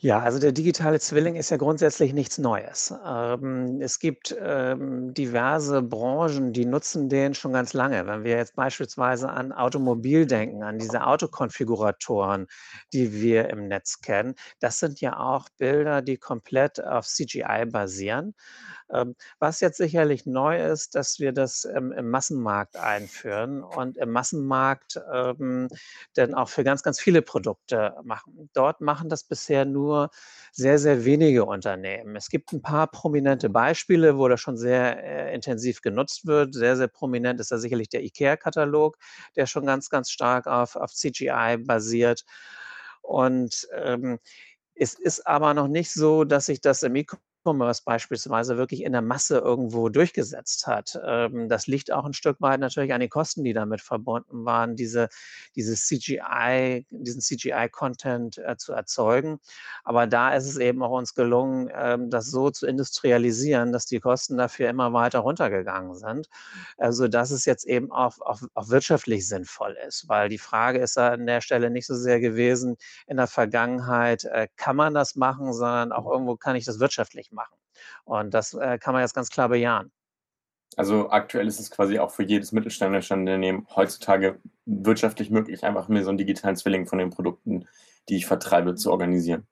Ja, 0.00 0.20
also 0.20 0.38
der 0.38 0.52
digitale 0.52 1.00
Zwilling 1.00 1.34
ist 1.34 1.50
ja 1.50 1.56
grundsätzlich 1.56 2.12
nichts 2.12 2.38
Neues. 2.38 2.94
Ähm, 3.04 3.80
es 3.80 3.98
gibt 3.98 4.36
ähm, 4.40 5.12
diverse 5.12 5.82
Branchen, 5.82 6.52
die 6.52 6.66
nutzen 6.66 7.08
den 7.08 7.34
schon 7.34 7.52
ganz 7.52 7.72
lange. 7.72 8.06
Wenn 8.06 8.22
wir 8.22 8.36
jetzt 8.36 8.54
beispielsweise 8.54 9.28
an 9.28 9.50
Automobil 9.50 10.24
denken, 10.24 10.62
an 10.62 10.78
diese 10.78 11.04
Autokonfiguratoren, 11.04 12.46
die 12.92 13.12
wir 13.12 13.50
im 13.50 13.66
Netz 13.66 14.00
kennen, 14.00 14.36
das 14.60 14.78
sind 14.78 15.00
ja 15.00 15.18
auch 15.18 15.48
Bilder, 15.58 16.00
die 16.00 16.16
komplett 16.16 16.80
auf 16.80 17.08
CGI 17.08 17.66
basieren. 17.66 18.34
Ähm, 18.90 19.14
was 19.38 19.60
jetzt 19.60 19.76
sicherlich 19.76 20.26
neu 20.26 20.62
ist, 20.62 20.94
dass 20.94 21.18
wir 21.18 21.32
das 21.32 21.64
im, 21.64 21.92
im 21.92 22.10
Massenmarkt 22.10 22.76
einführen 22.76 23.62
und 23.62 23.96
im 23.98 24.10
Massenmarkt 24.10 25.00
ähm, 25.12 25.68
dann 26.14 26.34
auch 26.34 26.48
für 26.48 26.64
ganz, 26.64 26.82
ganz 26.82 27.00
viele 27.00 27.22
Produkte 27.22 27.94
machen. 28.02 28.50
Dort 28.54 28.80
machen 28.80 29.08
das 29.08 29.24
bisher 29.24 29.64
nur 29.64 30.10
sehr, 30.52 30.78
sehr 30.78 31.04
wenige 31.04 31.44
Unternehmen. 31.44 32.16
Es 32.16 32.30
gibt 32.30 32.52
ein 32.52 32.62
paar 32.62 32.86
prominente 32.86 33.50
Beispiele, 33.50 34.16
wo 34.16 34.28
das 34.28 34.40
schon 34.40 34.56
sehr 34.56 35.02
äh, 35.02 35.34
intensiv 35.34 35.82
genutzt 35.82 36.26
wird. 36.26 36.54
Sehr, 36.54 36.76
sehr 36.76 36.88
prominent 36.88 37.40
ist 37.40 37.50
da 37.52 37.58
sicherlich 37.58 37.88
der 37.88 38.02
IKEA-Katalog, 38.04 38.96
der 39.36 39.46
schon 39.46 39.66
ganz, 39.66 39.90
ganz 39.90 40.10
stark 40.10 40.46
auf, 40.46 40.76
auf 40.76 40.92
CGI 40.92 41.58
basiert. 41.58 42.24
Und 43.02 43.68
ähm, 43.74 44.18
es 44.74 44.94
ist 44.94 45.26
aber 45.26 45.54
noch 45.54 45.68
nicht 45.68 45.92
so, 45.92 46.24
dass 46.24 46.46
sich 46.46 46.60
das 46.60 46.82
im 46.82 46.94
E-Commerce 46.96 47.27
E-Commerce 47.44 47.82
beispielsweise 47.84 48.56
wirklich 48.56 48.82
in 48.82 48.92
der 48.92 49.02
Masse 49.02 49.38
irgendwo 49.38 49.88
durchgesetzt 49.88 50.66
hat. 50.66 50.98
Ähm, 51.04 51.48
das 51.48 51.66
liegt 51.66 51.92
auch 51.92 52.04
ein 52.04 52.12
Stück 52.12 52.40
weit 52.40 52.60
natürlich 52.60 52.92
an 52.92 53.00
den 53.00 53.10
Kosten, 53.10 53.44
die 53.44 53.52
damit 53.52 53.80
verbunden 53.80 54.44
waren, 54.44 54.76
diese, 54.76 55.08
diese 55.54 55.74
CGI, 55.74 56.86
diesen 56.90 57.20
CGI-Content 57.20 58.38
äh, 58.38 58.56
zu 58.56 58.72
erzeugen. 58.72 59.40
Aber 59.84 60.06
da 60.06 60.34
ist 60.34 60.46
es 60.46 60.56
eben 60.56 60.82
auch 60.82 60.90
uns 60.90 61.14
gelungen, 61.14 61.70
ähm, 61.74 62.10
das 62.10 62.30
so 62.30 62.50
zu 62.50 62.66
industrialisieren, 62.66 63.72
dass 63.72 63.86
die 63.86 64.00
Kosten 64.00 64.36
dafür 64.36 64.68
immer 64.68 64.92
weiter 64.92 65.20
runtergegangen 65.20 65.94
sind, 65.94 66.28
äh, 66.78 66.92
sodass 66.92 67.30
es 67.30 67.44
jetzt 67.44 67.64
eben 67.66 67.90
auch, 67.92 68.20
auch, 68.20 68.42
auch 68.54 68.68
wirtschaftlich 68.68 69.26
sinnvoll 69.28 69.76
ist. 69.86 70.08
Weil 70.08 70.28
die 70.28 70.38
Frage 70.38 70.78
ist 70.78 70.98
an 70.98 71.26
der 71.26 71.40
Stelle 71.40 71.70
nicht 71.70 71.86
so 71.86 71.94
sehr 71.94 72.20
gewesen, 72.20 72.76
in 73.06 73.16
der 73.16 73.26
Vergangenheit 73.26 74.24
äh, 74.24 74.48
kann 74.56 74.76
man 74.76 74.94
das 74.94 75.16
machen, 75.16 75.52
sondern 75.52 75.92
auch 75.92 76.10
irgendwo 76.10 76.36
kann 76.36 76.56
ich 76.56 76.64
das 76.64 76.80
wirtschaftlich 76.80 77.27
machen. 77.32 77.56
Und 78.04 78.34
das 78.34 78.54
äh, 78.54 78.78
kann 78.78 78.94
man 78.94 79.02
jetzt 79.02 79.14
ganz 79.14 79.30
klar 79.30 79.48
bejahen. 79.48 79.90
Also 80.76 81.10
aktuell 81.10 81.46
ist 81.48 81.60
es 81.60 81.70
quasi 81.70 81.98
auch 81.98 82.10
für 82.10 82.22
jedes 82.22 82.52
mittelständische 82.52 83.14
Unternehmen 83.14 83.66
heutzutage 83.74 84.38
wirtschaftlich 84.66 85.30
möglich, 85.30 85.64
einfach 85.64 85.88
mir 85.88 86.04
so 86.04 86.10
einen 86.10 86.18
digitalen 86.18 86.56
Zwilling 86.56 86.86
von 86.86 86.98
den 86.98 87.10
Produkten, 87.10 87.66
die 88.08 88.16
ich 88.16 88.26
vertreibe, 88.26 88.74
zu 88.74 88.90
organisieren. 88.90 89.46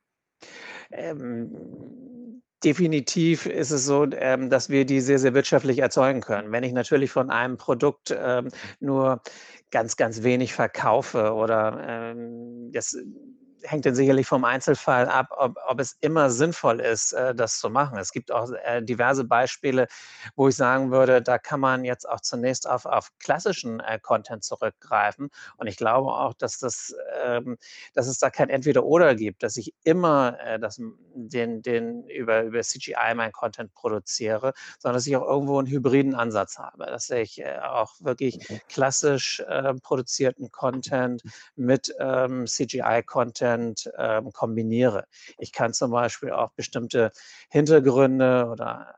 Ähm, 0.92 2.42
definitiv 2.62 3.46
ist 3.46 3.70
es 3.70 3.84
so, 3.84 4.06
ähm, 4.12 4.50
dass 4.50 4.68
wir 4.70 4.84
die 4.84 5.00
sehr, 5.00 5.18
sehr 5.18 5.34
wirtschaftlich 5.34 5.78
erzeugen 5.78 6.20
können. 6.20 6.52
Wenn 6.52 6.64
ich 6.64 6.72
natürlich 6.72 7.10
von 7.10 7.30
einem 7.30 7.56
Produkt 7.56 8.16
ähm, 8.16 8.48
nur 8.80 9.22
ganz, 9.70 9.96
ganz 9.96 10.22
wenig 10.22 10.52
verkaufe 10.52 11.32
oder 11.32 11.84
ähm, 11.86 12.70
das 12.72 12.96
hängt 13.66 13.86
dann 13.86 13.94
sicherlich 13.94 14.26
vom 14.26 14.44
Einzelfall 14.44 15.08
ab, 15.08 15.28
ob, 15.36 15.56
ob 15.66 15.80
es 15.80 15.96
immer 16.00 16.30
sinnvoll 16.30 16.80
ist, 16.80 17.12
äh, 17.12 17.34
das 17.34 17.58
zu 17.58 17.70
machen. 17.70 17.98
Es 17.98 18.12
gibt 18.12 18.30
auch 18.30 18.50
äh, 18.64 18.82
diverse 18.82 19.24
Beispiele, 19.24 19.88
wo 20.34 20.48
ich 20.48 20.56
sagen 20.56 20.90
würde, 20.90 21.22
da 21.22 21.38
kann 21.38 21.60
man 21.60 21.84
jetzt 21.84 22.08
auch 22.08 22.20
zunächst 22.20 22.68
auf, 22.68 22.86
auf 22.86 23.10
klassischen 23.18 23.80
äh, 23.80 23.98
Content 24.00 24.44
zurückgreifen. 24.44 25.30
Und 25.56 25.66
ich 25.66 25.76
glaube 25.76 26.12
auch, 26.12 26.34
dass, 26.34 26.58
das, 26.58 26.94
ähm, 27.22 27.58
dass 27.94 28.06
es 28.06 28.18
da 28.18 28.30
kein 28.30 28.48
Entweder-Oder 28.48 29.14
gibt, 29.14 29.42
dass 29.42 29.56
ich 29.56 29.74
immer 29.84 30.38
äh, 30.40 30.58
das, 30.58 30.80
den, 31.14 31.62
den 31.62 32.04
über, 32.08 32.42
über 32.42 32.60
CGI 32.62 33.14
mein 33.14 33.32
Content 33.32 33.74
produziere, 33.74 34.52
sondern 34.78 34.96
dass 34.96 35.06
ich 35.06 35.16
auch 35.16 35.26
irgendwo 35.26 35.58
einen 35.58 35.68
hybriden 35.68 36.14
Ansatz 36.14 36.58
habe, 36.58 36.86
dass 36.86 37.10
ich 37.10 37.40
äh, 37.40 37.58
auch 37.58 37.92
wirklich 38.00 38.46
klassisch 38.68 39.40
äh, 39.40 39.74
produzierten 39.74 40.50
Content 40.50 41.22
mit 41.56 41.94
ähm, 41.98 42.46
CGI-Content 42.46 43.55
ähm, 43.98 44.32
kombiniere. 44.32 45.06
Ich 45.38 45.52
kann 45.52 45.72
zum 45.72 45.90
Beispiel 45.90 46.30
auch 46.30 46.52
bestimmte 46.52 47.12
Hintergründe 47.50 48.48
oder 48.50 48.94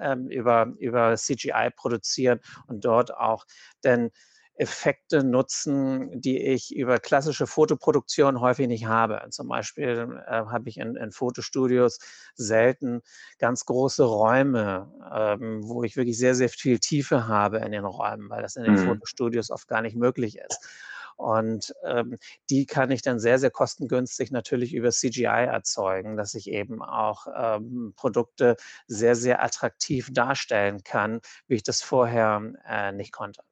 äh, 0.00 0.16
über, 0.28 0.72
über 0.78 1.16
CGI 1.16 1.70
produzieren 1.74 2.40
und 2.66 2.84
dort 2.84 3.14
auch 3.14 3.44
dann 3.82 4.10
Effekte 4.54 5.24
nutzen, 5.24 6.20
die 6.20 6.38
ich 6.38 6.74
über 6.74 6.98
klassische 6.98 7.46
Fotoproduktion 7.46 8.40
häufig 8.40 8.68
nicht 8.68 8.86
habe. 8.86 9.20
Zum 9.30 9.48
Beispiel 9.48 10.22
äh, 10.26 10.30
habe 10.30 10.68
ich 10.68 10.76
in, 10.76 10.94
in, 10.94 11.10
Fotostudios 11.10 11.98
selten 12.34 13.00
ganz 13.38 13.64
große 13.64 14.04
Räume, 14.04 14.92
ähm, 15.12 15.62
wo 15.64 15.82
ich 15.84 15.96
wirklich 15.96 16.18
sehr, 16.18 16.34
sehr 16.34 16.50
viel 16.50 16.78
Tiefe 16.78 17.26
habe 17.26 17.58
in 17.58 17.72
den 17.72 17.84
Räumen, 17.84 18.28
weil 18.28 18.42
das 18.42 18.56
in 18.56 18.64
den 18.64 18.74
mhm. 18.74 18.86
Fotostudios 18.86 19.50
oft 19.50 19.68
gar 19.68 19.80
nicht 19.80 19.96
möglich 19.96 20.38
ist. 20.38 20.60
Und 21.16 21.74
ähm, 21.84 22.18
die 22.50 22.66
kann 22.66 22.90
ich 22.90 23.02
dann 23.02 23.18
sehr, 23.18 23.38
sehr 23.38 23.50
kostengünstig 23.50 24.30
natürlich 24.30 24.74
über 24.74 24.90
CGI 24.90 25.46
erzeugen, 25.46 26.16
dass 26.16 26.34
ich 26.34 26.50
eben 26.50 26.82
auch 26.82 27.26
ähm, 27.34 27.92
Produkte 27.96 28.56
sehr, 28.86 29.14
sehr 29.14 29.42
attraktiv 29.42 30.08
darstellen 30.12 30.82
kann, 30.82 31.20
wie 31.46 31.56
ich 31.56 31.62
das 31.62 31.82
vorher 31.82 32.42
äh, 32.68 32.92
nicht 32.92 33.12
konnte. 33.12 33.42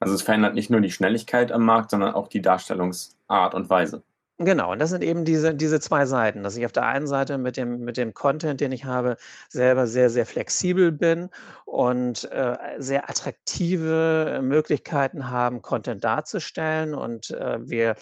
Also 0.00 0.14
es 0.14 0.22
verändert 0.22 0.54
nicht 0.54 0.70
nur 0.70 0.80
die 0.80 0.90
Schnelligkeit 0.90 1.52
am 1.52 1.64
Markt, 1.64 1.90
sondern 1.90 2.14
auch 2.14 2.28
die 2.28 2.40
Darstellungsart 2.40 3.54
und 3.54 3.68
Weise. 3.68 4.02
Genau, 4.42 4.72
und 4.72 4.78
das 4.78 4.88
sind 4.88 5.04
eben 5.04 5.26
diese, 5.26 5.54
diese 5.54 5.80
zwei 5.80 6.06
Seiten, 6.06 6.42
dass 6.42 6.56
ich 6.56 6.64
auf 6.64 6.72
der 6.72 6.86
einen 6.86 7.06
Seite 7.06 7.36
mit 7.36 7.58
dem, 7.58 7.80
mit 7.80 7.98
dem 7.98 8.14
Content, 8.14 8.62
den 8.62 8.72
ich 8.72 8.86
habe, 8.86 9.18
selber 9.50 9.86
sehr, 9.86 10.08
sehr 10.08 10.24
flexibel 10.24 10.92
bin 10.92 11.28
und 11.66 12.24
äh, 12.32 12.56
sehr 12.78 13.10
attraktive 13.10 14.40
Möglichkeiten 14.42 15.28
haben, 15.28 15.60
Content 15.60 16.04
darzustellen. 16.04 16.94
Und 16.94 17.32
äh, 17.32 17.58
wir 17.68 17.96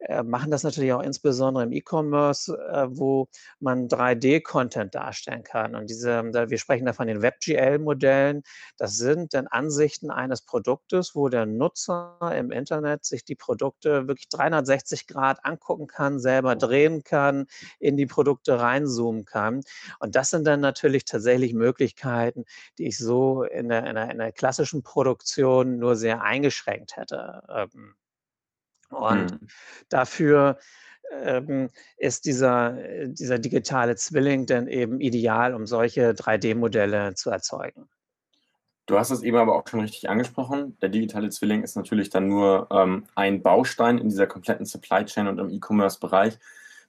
äh, 0.00 0.22
machen 0.22 0.50
das 0.50 0.62
natürlich 0.62 0.92
auch 0.92 1.02
insbesondere 1.02 1.64
im 1.64 1.72
E-Commerce, 1.72 2.56
äh, 2.72 2.86
wo 2.90 3.28
man 3.58 3.88
3D-Content 3.88 4.94
darstellen 4.94 5.42
kann. 5.42 5.74
Und 5.74 5.90
diese, 5.90 6.22
wir 6.24 6.58
sprechen 6.58 6.86
da 6.86 6.92
von 6.94 7.06
den 7.06 7.22
WebGL-Modellen. 7.22 8.42
Das 8.78 8.96
sind 8.96 9.34
dann 9.34 9.46
Ansichten 9.46 10.10
eines 10.10 10.42
Produktes, 10.42 11.14
wo 11.14 11.28
der 11.28 11.44
Nutzer 11.46 12.16
im 12.36 12.50
Internet 12.50 13.04
sich 13.04 13.24
die 13.24 13.34
Produkte 13.34 14.08
wirklich 14.08 14.28
360 14.30 15.06
Grad 15.06 15.44
angucken 15.44 15.86
kann, 15.86 16.18
selber 16.18 16.56
drehen 16.56 17.04
kann, 17.04 17.46
in 17.78 17.96
die 17.96 18.06
Produkte 18.06 18.58
reinzoomen 18.58 19.26
kann. 19.26 19.60
Und 19.98 20.16
das 20.16 20.30
sind 20.30 20.46
dann 20.46 20.60
natürlich 20.60 21.04
tatsächlich 21.04 21.52
Möglichkeiten, 21.52 22.44
die 22.78 22.86
ich 22.86 22.98
so 22.98 23.42
in 23.42 23.68
der, 23.68 23.86
in 23.86 23.94
der, 23.96 24.10
in 24.10 24.18
der 24.18 24.32
klassischen 24.32 24.82
Produktion 24.82 25.78
nur 25.78 25.96
sehr 25.96 26.22
eingeschränkt 26.22 26.96
hätte. 26.96 27.42
Ähm, 27.48 27.94
und 28.90 29.40
mhm. 29.40 29.48
dafür 29.88 30.58
ähm, 31.10 31.70
ist 31.96 32.24
dieser, 32.24 32.78
äh, 32.78 33.08
dieser 33.08 33.38
digitale 33.38 33.96
Zwilling 33.96 34.46
dann 34.46 34.68
eben 34.68 35.00
ideal, 35.00 35.54
um 35.54 35.66
solche 35.66 36.10
3D-Modelle 36.10 37.14
zu 37.14 37.30
erzeugen. 37.30 37.88
Du 38.86 38.98
hast 38.98 39.10
es 39.10 39.22
eben 39.22 39.36
aber 39.36 39.54
auch 39.54 39.66
schon 39.68 39.80
richtig 39.80 40.08
angesprochen. 40.08 40.76
Der 40.82 40.88
digitale 40.88 41.30
Zwilling 41.30 41.62
ist 41.62 41.76
natürlich 41.76 42.10
dann 42.10 42.26
nur 42.26 42.66
ähm, 42.72 43.06
ein 43.14 43.42
Baustein 43.42 43.98
in 43.98 44.08
dieser 44.08 44.26
kompletten 44.26 44.66
Supply 44.66 45.04
Chain 45.04 45.28
und 45.28 45.38
im 45.38 45.50
E-Commerce-Bereich. 45.50 46.38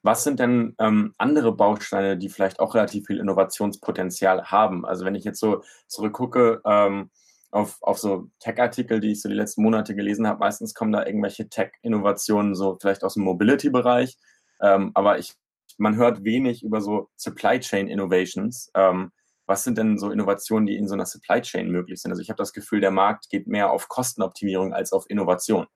Was 0.01 0.23
sind 0.23 0.39
denn 0.39 0.75
ähm, 0.79 1.13
andere 1.19 1.51
Bausteine, 1.51 2.17
die 2.17 2.29
vielleicht 2.29 2.59
auch 2.59 2.73
relativ 2.73 3.05
viel 3.05 3.19
Innovationspotenzial 3.19 4.45
haben? 4.45 4.83
Also 4.83 5.05
wenn 5.05 5.13
ich 5.13 5.23
jetzt 5.23 5.39
so 5.39 5.63
zurückgucke, 5.85 6.61
ähm, 6.65 7.11
auf, 7.51 7.77
auf 7.81 7.99
so 7.99 8.29
Tech-Artikel, 8.39 8.99
die 8.99 9.11
ich 9.11 9.21
so 9.21 9.29
die 9.29 9.35
letzten 9.35 9.61
Monate 9.63 9.95
gelesen 9.95 10.25
habe. 10.25 10.39
Meistens 10.39 10.73
kommen 10.73 10.91
da 10.91 11.05
irgendwelche 11.05 11.49
Tech-Innovationen, 11.49 12.55
so 12.55 12.77
vielleicht 12.79 13.03
aus 13.03 13.15
dem 13.15 13.23
Mobility-Bereich. 13.23 14.17
Ähm, 14.61 14.91
aber 14.93 15.19
ich, 15.19 15.33
man 15.77 15.95
hört 15.97 16.23
wenig 16.23 16.63
über 16.63 16.81
so 16.81 17.09
Supply 17.17 17.59
Chain 17.59 17.87
Innovations. 17.87 18.71
Ähm, 18.73 19.11
was 19.45 19.63
sind 19.63 19.77
denn 19.77 19.97
so 19.97 20.11
Innovationen, 20.11 20.65
die 20.65 20.77
in 20.77 20.87
so 20.87 20.93
einer 20.93 21.05
Supply 21.05 21.41
Chain 21.41 21.69
möglich 21.69 22.01
sind? 22.01 22.11
Also 22.11 22.21
ich 22.21 22.29
habe 22.29 22.37
das 22.37 22.53
Gefühl, 22.53 22.79
der 22.79 22.91
Markt 22.91 23.29
geht 23.29 23.47
mehr 23.47 23.71
auf 23.71 23.89
Kostenoptimierung 23.89 24.73
als 24.73 24.93
auf 24.93 25.09
Innovation. 25.09 25.67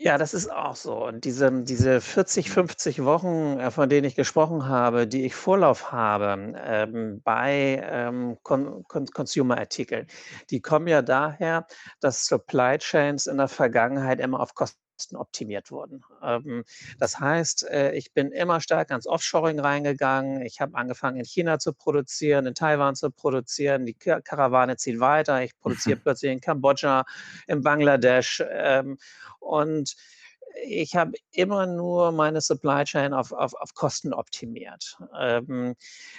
Ja, 0.00 0.16
das 0.16 0.32
ist 0.32 0.48
auch 0.52 0.76
so. 0.76 1.06
Und 1.06 1.24
diese, 1.24 1.50
diese 1.64 2.00
40, 2.00 2.50
50 2.50 3.04
Wochen, 3.04 3.58
äh, 3.58 3.70
von 3.72 3.88
denen 3.88 4.06
ich 4.06 4.14
gesprochen 4.14 4.66
habe, 4.68 5.08
die 5.08 5.24
ich 5.26 5.34
Vorlauf 5.34 5.90
habe 5.90 6.52
ähm, 6.64 7.20
bei 7.24 7.82
ähm, 7.84 8.38
Con 8.44 8.84
Con 8.84 9.06
Consumer-Artikeln, 9.06 10.06
die 10.50 10.60
kommen 10.60 10.86
ja 10.86 11.02
daher, 11.02 11.66
dass 12.00 12.26
Supply 12.26 12.78
Chains 12.78 13.26
in 13.26 13.38
der 13.38 13.48
Vergangenheit 13.48 14.20
immer 14.20 14.38
auf 14.38 14.54
Kosten 14.54 14.78
optimiert 15.14 15.70
wurden. 15.70 16.02
Ähm, 16.22 16.64
das 16.98 17.18
heißt, 17.18 17.68
äh, 17.68 17.92
ich 17.92 18.12
bin 18.12 18.32
immer 18.32 18.60
stärker 18.60 18.94
ins 18.94 19.06
Offshoring 19.06 19.60
reingegangen. 19.60 20.42
Ich 20.42 20.60
habe 20.60 20.76
angefangen, 20.76 21.18
in 21.18 21.24
China 21.24 21.58
zu 21.58 21.72
produzieren, 21.72 22.46
in 22.46 22.54
Taiwan 22.54 22.94
zu 22.94 23.10
produzieren. 23.10 23.86
Die 23.86 23.94
Karawane 23.94 24.76
zieht 24.76 25.00
weiter. 25.00 25.42
Ich 25.42 25.58
produziere 25.58 25.96
plötzlich 26.02 26.32
in 26.32 26.40
Kambodscha, 26.40 27.04
in 27.46 27.62
Bangladesch. 27.62 28.42
Ähm, 28.50 28.98
und 29.40 29.96
ich 30.64 30.96
habe 30.96 31.12
immer 31.32 31.66
nur 31.66 32.12
meine 32.12 32.40
Supply 32.40 32.84
Chain 32.84 33.12
auf, 33.12 33.32
auf, 33.32 33.54
auf 33.54 33.74
Kosten 33.74 34.12
optimiert. 34.12 34.96
Ähm, 35.18 35.74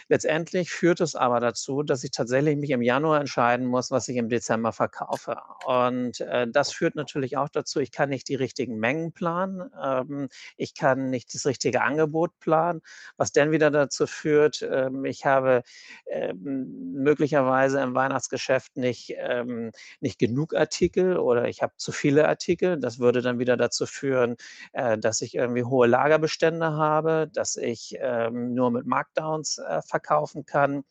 letztendlich 0.08 0.72
führt 0.72 1.02
es 1.02 1.16
aber 1.16 1.40
dazu, 1.40 1.84
dass 1.84 2.04
ich 2.04 2.12
tatsächlich 2.12 2.58
mich 2.58 2.70
im 2.72 2.82
Januar 2.82 3.20
entscheiden 3.20 3.66
muss, 3.66 3.92
was 3.92 4.08
ich 4.08 4.18
im 4.18 4.30
Dezember 4.30 4.72
verkaufe. 4.72 5.38
Und 5.66 6.22
äh, 6.22 6.48
das 6.50 6.72
führt 6.72 6.96
natürlich 6.96 7.38
auch 7.38 7.50
dazu, 7.50 7.80
ich 7.80 7.92
kann 7.92 8.10
nicht 8.10 8.28
die 8.28 8.36
richtigen 8.36 8.78
Mengen 8.78 9.12
planen, 9.12 9.70
ähm, 9.82 10.30
ich 10.58 10.74
kann 10.74 11.10
nicht 11.10 11.34
das 11.34 11.46
richtige 11.46 11.82
Angebot 11.82 12.40
planen, 12.40 12.82
was 13.18 13.32
dann 13.32 13.52
wieder 13.52 13.72
dazu 13.72 14.08
führt, 14.08 14.62
ähm, 14.62 15.06
ich 15.06 15.26
habe 15.26 15.64
ähm, 16.08 16.94
möglicherweise 16.94 17.82
im 17.82 17.96
Weihnachtsgeschäft 17.96 18.78
nicht, 18.78 19.14
ähm, 19.18 19.72
nicht 20.00 20.20
genug 20.20 20.54
Artikel 20.54 21.18
oder 21.18 21.48
ich 21.48 21.62
habe 21.62 21.74
zu 21.78 21.92
viele 21.92 22.28
Artikel. 22.28 22.80
Das 22.80 23.00
würde 23.00 23.22
dann 23.22 23.40
wieder 23.40 23.58
dazu 23.58 23.86
führen, 23.86 24.29
können, 24.30 24.38
äh, 24.74 24.98
dass 24.98 25.22
ich 25.22 25.36
irgendwie 25.36 25.64
hohe 25.64 25.88
Lagerbestände 25.88 26.74
habe, 26.74 27.30
dass 27.34 27.56
ich 27.56 27.96
ähm, 28.00 28.54
nur 28.54 28.72
mit 28.72 28.86
Markdowns 28.86 29.58
äh, 29.58 29.82
verkaufen 29.82 30.46
kann. 30.46 30.84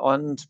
Und 0.00 0.48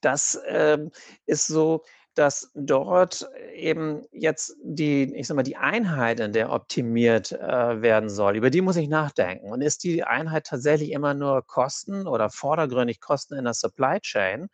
das 0.00 0.40
ähm, 0.46 0.90
ist 1.26 1.46
so 1.46 1.82
dass 2.16 2.50
dort 2.54 3.28
eben 3.54 4.02
jetzt 4.10 4.56
die, 4.62 5.14
ich 5.14 5.26
sag 5.26 5.34
mal, 5.34 5.42
die 5.42 5.58
Einheit, 5.58 6.18
in 6.18 6.32
der 6.32 6.50
optimiert 6.50 7.30
äh, 7.32 7.82
werden 7.82 8.08
soll, 8.08 8.36
über 8.36 8.48
die 8.48 8.62
muss 8.62 8.76
ich 8.76 8.88
nachdenken. 8.88 9.50
Und 9.52 9.60
ist 9.60 9.84
die 9.84 10.02
Einheit 10.02 10.46
tatsächlich 10.46 10.92
immer 10.92 11.12
nur 11.12 11.46
Kosten 11.46 12.06
oder 12.06 12.30
vordergründig 12.30 13.02
Kosten 13.02 13.34
in 13.34 13.44
der 13.44 13.52
Supply 13.52 14.00
Chain? 14.00 14.48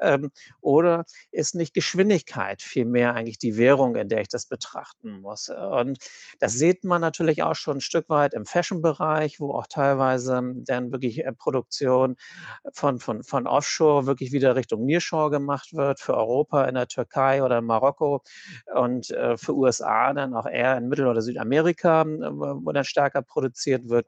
Ähm, 0.00 0.30
oder 0.60 1.04
ist 1.30 1.54
nicht 1.54 1.74
Geschwindigkeit 1.74 2.62
vielmehr 2.62 3.14
eigentlich 3.14 3.38
die 3.38 3.56
Währung, 3.56 3.96
in 3.96 4.08
der 4.08 4.20
ich 4.20 4.28
das 4.28 4.46
betrachten 4.46 5.20
muss? 5.20 5.48
Und 5.48 5.98
das 6.38 6.52
sieht 6.54 6.84
man 6.84 7.00
natürlich 7.00 7.42
auch 7.42 7.54
schon 7.54 7.78
ein 7.78 7.80
Stück 7.80 8.08
weit 8.08 8.34
im 8.34 8.46
Fashion-Bereich, 8.46 9.40
wo 9.40 9.52
auch 9.54 9.66
teilweise 9.68 10.42
dann 10.66 10.92
wirklich 10.92 11.24
äh, 11.24 11.32
Produktion 11.32 12.16
von, 12.72 12.98
von, 12.98 13.22
von 13.22 13.46
Offshore 13.46 14.06
wirklich 14.06 14.32
wieder 14.32 14.56
Richtung 14.56 14.84
Nearshore 14.84 15.30
gemacht 15.30 15.72
wird, 15.74 16.00
für 16.00 16.14
Europa 16.16 16.64
in 16.64 16.74
der 16.74 16.88
Türkei 16.88 17.42
oder 17.42 17.60
Marokko 17.62 18.22
und 18.74 19.10
äh, 19.10 19.36
für 19.36 19.54
USA 19.56 20.12
dann 20.12 20.34
auch 20.34 20.46
eher 20.46 20.76
in 20.76 20.88
Mittel- 20.88 21.06
oder 21.06 21.22
Südamerika, 21.22 22.02
äh, 22.02 22.06
wo 22.06 22.72
dann 22.72 22.84
stärker 22.84 23.22
produziert 23.22 23.88
wird. 23.88 24.06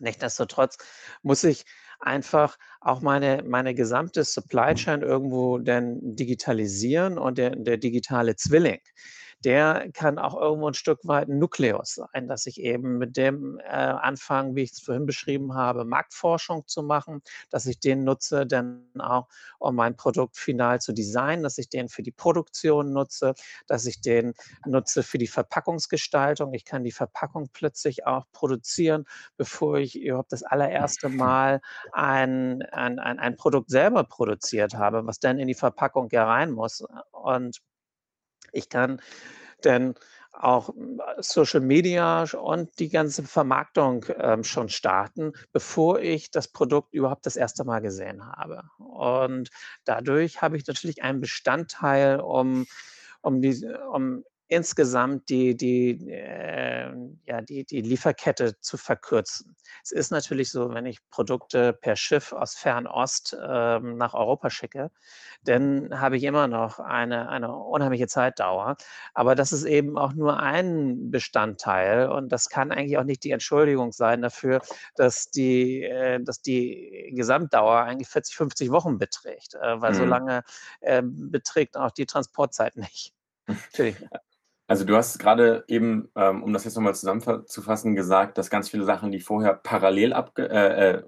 Nichtsdestotrotz 0.00 0.78
muss 1.22 1.44
ich 1.44 1.64
einfach 2.00 2.58
auch 2.80 3.00
meine, 3.00 3.42
meine 3.44 3.74
gesamte 3.74 4.24
Supply 4.24 4.74
Chain 4.74 5.02
irgendwo 5.02 5.58
dann 5.58 5.98
digitalisieren 6.00 7.18
und 7.18 7.38
der, 7.38 7.56
der 7.56 7.76
digitale 7.76 8.36
Zwilling, 8.36 8.80
der 9.44 9.90
kann 9.92 10.18
auch 10.18 10.40
irgendwo 10.40 10.68
ein 10.68 10.74
Stück 10.74 11.00
weit 11.04 11.28
ein 11.28 11.38
Nukleus 11.38 11.94
sein, 11.94 12.26
dass 12.26 12.46
ich 12.46 12.60
eben 12.60 12.98
mit 12.98 13.16
dem 13.16 13.60
äh, 13.60 13.68
anfange, 13.68 14.56
wie 14.56 14.62
ich 14.62 14.72
es 14.72 14.80
vorhin 14.80 15.06
beschrieben 15.06 15.54
habe, 15.54 15.84
Marktforschung 15.84 16.66
zu 16.66 16.82
machen, 16.82 17.22
dass 17.50 17.66
ich 17.66 17.78
den 17.78 18.02
nutze, 18.04 18.46
dann 18.46 18.88
auch, 18.98 19.28
um 19.58 19.76
mein 19.76 19.96
Produkt 19.96 20.36
final 20.36 20.80
zu 20.80 20.92
designen, 20.92 21.44
dass 21.44 21.58
ich 21.58 21.68
den 21.68 21.88
für 21.88 22.02
die 22.02 22.10
Produktion 22.10 22.92
nutze, 22.92 23.34
dass 23.68 23.86
ich 23.86 24.00
den 24.00 24.34
nutze 24.66 25.04
für 25.04 25.18
die 25.18 25.28
Verpackungsgestaltung. 25.28 26.52
Ich 26.54 26.64
kann 26.64 26.82
die 26.82 26.92
Verpackung 26.92 27.48
plötzlich 27.52 28.06
auch 28.06 28.24
produzieren, 28.32 29.04
bevor 29.36 29.78
ich 29.78 30.00
überhaupt 30.00 30.32
das 30.32 30.42
allererste 30.42 31.08
Mal 31.18 31.60
ein, 31.92 32.62
ein, 32.72 32.98
ein, 32.98 33.18
ein 33.18 33.36
Produkt 33.36 33.70
selber 33.70 34.04
produziert 34.04 34.74
habe, 34.74 35.06
was 35.06 35.20
dann 35.20 35.38
in 35.38 35.46
die 35.46 35.54
Verpackung 35.54 36.08
ja 36.10 36.24
rein 36.24 36.50
muss. 36.50 36.84
Und 37.12 37.60
ich 38.52 38.68
kann 38.68 39.00
dann 39.62 39.94
auch 40.32 40.68
hm, 40.68 41.00
Social 41.18 41.60
Media 41.60 42.24
und 42.40 42.78
die 42.78 42.88
ganze 42.88 43.24
Vermarktung 43.24 44.04
ähm, 44.18 44.44
schon 44.44 44.68
starten, 44.68 45.32
bevor 45.52 46.00
ich 46.00 46.30
das 46.30 46.48
Produkt 46.48 46.94
überhaupt 46.94 47.26
das 47.26 47.36
erste 47.36 47.64
Mal 47.64 47.80
gesehen 47.80 48.24
habe. 48.24 48.62
Und 48.78 49.50
dadurch 49.84 50.40
habe 50.42 50.56
ich 50.56 50.66
natürlich 50.66 51.02
einen 51.02 51.20
Bestandteil, 51.20 52.20
um, 52.20 52.66
um, 53.22 53.42
die, 53.42 53.64
um 53.92 54.24
insgesamt 54.48 55.28
die, 55.28 55.56
die, 55.56 56.10
äh, 56.10 56.90
ja, 57.26 57.40
die, 57.42 57.64
die 57.64 57.82
Lieferkette 57.82 58.58
zu 58.60 58.78
verkürzen. 58.78 59.54
Es 59.84 59.92
ist 59.92 60.10
natürlich 60.10 60.50
so, 60.50 60.72
wenn 60.72 60.86
ich 60.86 60.98
Produkte 61.10 61.74
per 61.74 61.96
Schiff 61.96 62.32
aus 62.32 62.54
Fernost 62.54 63.34
äh, 63.34 63.78
nach 63.78 64.14
Europa 64.14 64.48
schicke, 64.48 64.90
dann 65.42 66.00
habe 66.00 66.16
ich 66.16 66.24
immer 66.24 66.48
noch 66.48 66.78
eine, 66.78 67.28
eine 67.28 67.54
unheimliche 67.54 68.06
Zeitdauer. 68.06 68.76
Aber 69.12 69.34
das 69.34 69.52
ist 69.52 69.64
eben 69.64 69.98
auch 69.98 70.14
nur 70.14 70.40
ein 70.40 71.10
Bestandteil 71.10 72.08
und 72.08 72.30
das 72.30 72.48
kann 72.48 72.72
eigentlich 72.72 72.96
auch 72.96 73.04
nicht 73.04 73.24
die 73.24 73.32
Entschuldigung 73.32 73.92
sein 73.92 74.22
dafür, 74.22 74.62
dass 74.96 75.30
die, 75.30 75.82
äh, 75.84 76.22
dass 76.22 76.40
die 76.40 77.12
Gesamtdauer 77.14 77.82
eigentlich 77.82 78.08
40, 78.08 78.34
50 78.34 78.70
Wochen 78.70 78.98
beträgt, 78.98 79.54
äh, 79.54 79.80
weil 79.80 79.92
mhm. 79.92 79.96
so 79.96 80.04
lange 80.06 80.42
äh, 80.80 81.02
beträgt 81.04 81.76
auch 81.76 81.90
die 81.90 82.06
Transportzeit 82.06 82.76
nicht. 82.76 83.12
Natürlich. 83.46 83.96
Also 84.68 84.84
du 84.84 84.96
hast 84.96 85.18
gerade 85.18 85.64
eben, 85.66 86.10
ähm, 86.14 86.42
um 86.42 86.52
das 86.52 86.64
jetzt 86.64 86.76
nochmal 86.76 86.94
zusammenzufassen, 86.94 87.96
gesagt, 87.96 88.36
dass 88.38 88.50
ganz 88.50 88.68
viele 88.68 88.84
Sachen, 88.84 89.10
die 89.10 89.20
vorher 89.20 89.54
parallel 89.54 90.12
abge 90.12 90.48
äh, 90.50 90.90
äh, 90.98 91.02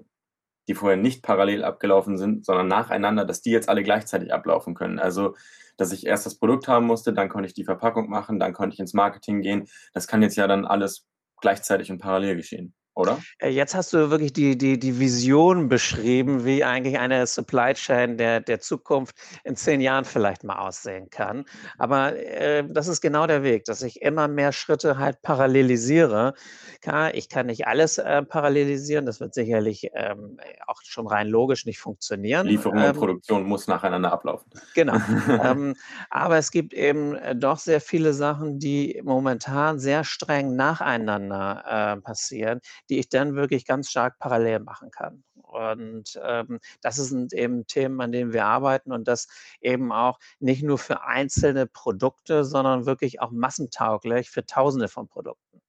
die 0.67 0.75
vorher 0.75 0.97
nicht 0.97 1.23
parallel 1.23 1.63
abgelaufen 1.63 2.17
sind, 2.17 2.45
sondern 2.45 2.67
nacheinander, 2.67 3.25
dass 3.25 3.41
die 3.41 3.51
jetzt 3.51 3.69
alle 3.69 3.83
gleichzeitig 3.83 4.33
ablaufen 4.33 4.75
können. 4.75 4.99
Also 4.99 5.35
dass 5.77 5.91
ich 5.91 6.05
erst 6.05 6.25
das 6.25 6.37
Produkt 6.37 6.67
haben 6.67 6.85
musste, 6.87 7.13
dann 7.13 7.29
konnte 7.29 7.47
ich 7.47 7.53
die 7.55 7.63
Verpackung 7.65 8.09
machen, 8.09 8.39
dann 8.39 8.53
konnte 8.53 8.73
ich 8.75 8.79
ins 8.79 8.93
Marketing 8.93 9.41
gehen. 9.41 9.67
Das 9.93 10.07
kann 10.07 10.21
jetzt 10.21 10.37
ja 10.37 10.47
dann 10.47 10.65
alles 10.65 11.07
gleichzeitig 11.41 11.91
und 11.91 11.99
parallel 11.99 12.35
geschehen 12.37 12.75
oder? 12.93 13.19
Äh, 13.39 13.49
jetzt 13.49 13.73
hast 13.73 13.93
du 13.93 14.09
wirklich 14.09 14.33
die, 14.33 14.57
die, 14.57 14.77
die 14.77 14.99
Vision 14.99 15.69
beschrieben, 15.69 16.45
wie 16.45 16.63
eigentlich 16.63 16.99
eine 16.99 17.25
Supply 17.25 17.73
Chain 17.73 18.17
der, 18.17 18.41
der 18.41 18.59
Zukunft 18.59 19.15
in 19.43 19.55
zehn 19.55 19.81
Jahren 19.81 20.05
vielleicht 20.05 20.43
mal 20.43 20.57
aussehen 20.57 21.09
kann. 21.09 21.45
Aber 21.77 22.15
äh, 22.15 22.63
das 22.67 22.87
ist 22.87 23.01
genau 23.01 23.27
der 23.27 23.43
Weg, 23.43 23.65
dass 23.65 23.81
ich 23.81 24.01
immer 24.01 24.27
mehr 24.27 24.51
Schritte 24.51 24.97
halt 24.97 25.21
parallelisiere. 25.21 26.33
Klar, 26.81 27.13
ich 27.13 27.29
kann 27.29 27.45
nicht 27.45 27.67
alles 27.67 27.97
äh, 27.97 28.23
parallelisieren, 28.23 29.05
das 29.05 29.19
wird 29.19 29.33
sicherlich 29.33 29.89
ähm, 29.93 30.37
auch 30.67 30.81
schon 30.83 31.07
rein 31.07 31.27
logisch 31.27 31.65
nicht 31.65 31.79
funktionieren. 31.79 32.47
Lieferung 32.47 32.79
ähm, 32.79 32.89
und 32.89 32.97
Produktion 32.97 33.43
muss 33.45 33.67
nacheinander 33.67 34.11
ablaufen. 34.11 34.51
Genau. 34.73 34.95
ähm, 35.43 35.75
aber 36.09 36.37
es 36.37 36.51
gibt 36.51 36.73
eben 36.73 37.15
äh, 37.15 37.35
doch 37.35 37.57
sehr 37.57 37.79
viele 37.81 38.13
Sachen, 38.13 38.59
die 38.59 38.99
momentan 39.03 39.79
sehr 39.79 40.03
streng 40.03 40.55
nacheinander 40.55 41.95
äh, 41.97 42.01
passieren, 42.01 42.59
die 42.91 42.99
ich 42.99 43.09
dann 43.09 43.35
wirklich 43.35 43.65
ganz 43.65 43.89
stark 43.89 44.19
parallel 44.19 44.59
machen 44.59 44.91
kann. 44.91 45.23
Und 45.33 46.19
ähm, 46.23 46.59
das 46.81 46.97
sind 46.97 47.33
eben 47.33 47.65
Themen, 47.65 47.99
an 48.01 48.11
denen 48.11 48.33
wir 48.33 48.45
arbeiten 48.45 48.91
und 48.91 49.07
das 49.07 49.27
eben 49.61 49.91
auch 49.91 50.19
nicht 50.39 50.61
nur 50.61 50.77
für 50.77 51.03
einzelne 51.03 51.67
Produkte, 51.67 52.43
sondern 52.43 52.85
wirklich 52.85 53.21
auch 53.21 53.31
massentauglich 53.31 54.29
für 54.29 54.45
Tausende 54.45 54.89
von 54.89 55.07
Produkten. 55.07 55.61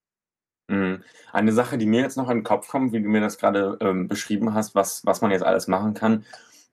Mhm. 0.68 1.04
Eine 1.32 1.52
Sache, 1.52 1.78
die 1.78 1.86
mir 1.86 2.00
jetzt 2.00 2.16
noch 2.16 2.28
in 2.28 2.38
den 2.38 2.44
Kopf 2.44 2.68
kommt, 2.68 2.92
wie 2.92 3.00
du 3.00 3.08
mir 3.08 3.20
das 3.20 3.38
gerade 3.38 3.78
ähm, 3.80 4.08
beschrieben 4.08 4.52
hast, 4.52 4.74
was, 4.74 5.06
was 5.06 5.20
man 5.20 5.30
jetzt 5.30 5.44
alles 5.44 5.68
machen 5.68 5.94
kann. 5.94 6.24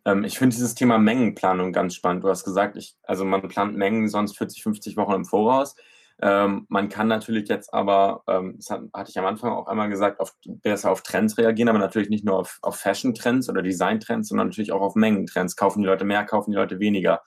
Ähm, 0.05 0.23
ich 0.23 0.39
finde 0.39 0.55
dieses 0.55 0.73
Thema 0.73 0.97
Mengenplanung 0.97 1.73
ganz 1.73 1.93
spannend. 1.93 2.23
Du 2.23 2.29
hast 2.29 2.43
gesagt, 2.43 2.75
ich, 2.75 2.95
also 3.03 3.23
man 3.23 3.47
plant 3.47 3.77
Mengen 3.77 4.09
sonst 4.09 4.37
40, 4.37 4.63
50 4.63 4.97
Wochen 4.97 5.13
im 5.13 5.25
Voraus. 5.25 5.75
Ähm, 6.21 6.65
man 6.67 6.89
kann 6.89 7.07
natürlich 7.07 7.47
jetzt 7.47 7.73
aber, 7.73 8.23
ähm, 8.27 8.55
das 8.57 8.69
hat, 8.69 8.81
hatte 8.93 9.09
ich 9.09 9.17
am 9.17 9.25
Anfang 9.25 9.53
auch 9.53 9.67
einmal 9.67 9.89
gesagt, 9.89 10.19
auf, 10.19 10.35
besser 10.45 10.91
auf 10.91 11.01
Trends 11.01 11.37
reagieren, 11.37 11.69
aber 11.69 11.79
natürlich 11.79 12.09
nicht 12.09 12.25
nur 12.25 12.37
auf, 12.37 12.59
auf 12.61 12.75
Fashion-Trends 12.75 13.49
oder 13.49 13.61
Design-Trends, 13.61 14.27
sondern 14.27 14.47
natürlich 14.47 14.73
auch 14.73 14.81
auf 14.81 14.95
Mengentrends. 14.95 15.55
Kaufen 15.55 15.81
die 15.81 15.87
Leute 15.87 16.03
mehr, 16.03 16.25
kaufen 16.25 16.51
die 16.51 16.57
Leute 16.57 16.79
weniger. 16.79 17.21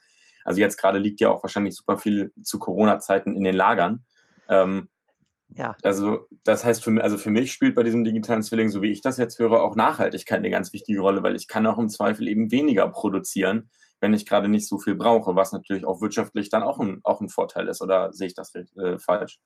Also 0.44 0.60
jetzt 0.60 0.76
gerade 0.76 0.98
liegt 0.98 1.20
ja 1.20 1.30
auch 1.30 1.42
wahrscheinlich 1.42 1.74
super 1.74 1.96
viel 1.96 2.32
zu 2.42 2.58
Corona-Zeiten 2.58 3.34
in 3.34 3.44
den 3.44 3.54
Lagern. 3.54 4.04
Ähm, 4.48 4.88
ja. 5.56 5.76
Also 5.82 6.26
das 6.44 6.64
heißt, 6.64 6.84
für, 6.84 7.02
also 7.02 7.16
für 7.16 7.30
mich 7.30 7.52
spielt 7.52 7.74
bei 7.74 7.82
diesem 7.82 8.04
digitalen 8.04 8.42
Zwilling, 8.42 8.68
so 8.68 8.82
wie 8.82 8.90
ich 8.90 9.00
das 9.00 9.16
jetzt 9.16 9.38
höre, 9.38 9.62
auch 9.62 9.76
Nachhaltigkeit 9.76 10.38
eine 10.38 10.50
ganz 10.50 10.72
wichtige 10.72 11.00
Rolle, 11.00 11.22
weil 11.22 11.36
ich 11.36 11.48
kann 11.48 11.66
auch 11.66 11.78
im 11.78 11.88
Zweifel 11.88 12.28
eben 12.28 12.50
weniger 12.50 12.88
produzieren, 12.88 13.70
wenn 14.02 14.12
ich 14.12 14.26
gerade 14.26 14.48
nicht 14.48 14.66
so 14.66 14.78
viel 14.78 14.96
brauche, 14.96 15.36
was 15.36 15.52
natürlich 15.52 15.86
auch 15.86 16.00
wirtschaftlich 16.00 16.50
dann 16.50 16.64
auch 16.64 16.80
ein, 16.80 17.00
auch 17.04 17.20
ein 17.20 17.28
Vorteil 17.28 17.68
ist. 17.68 17.80
Oder 17.80 18.12
sehe 18.12 18.26
ich 18.26 18.34
das 18.34 18.52
äh, 18.54 18.98
falsch? 18.98 19.38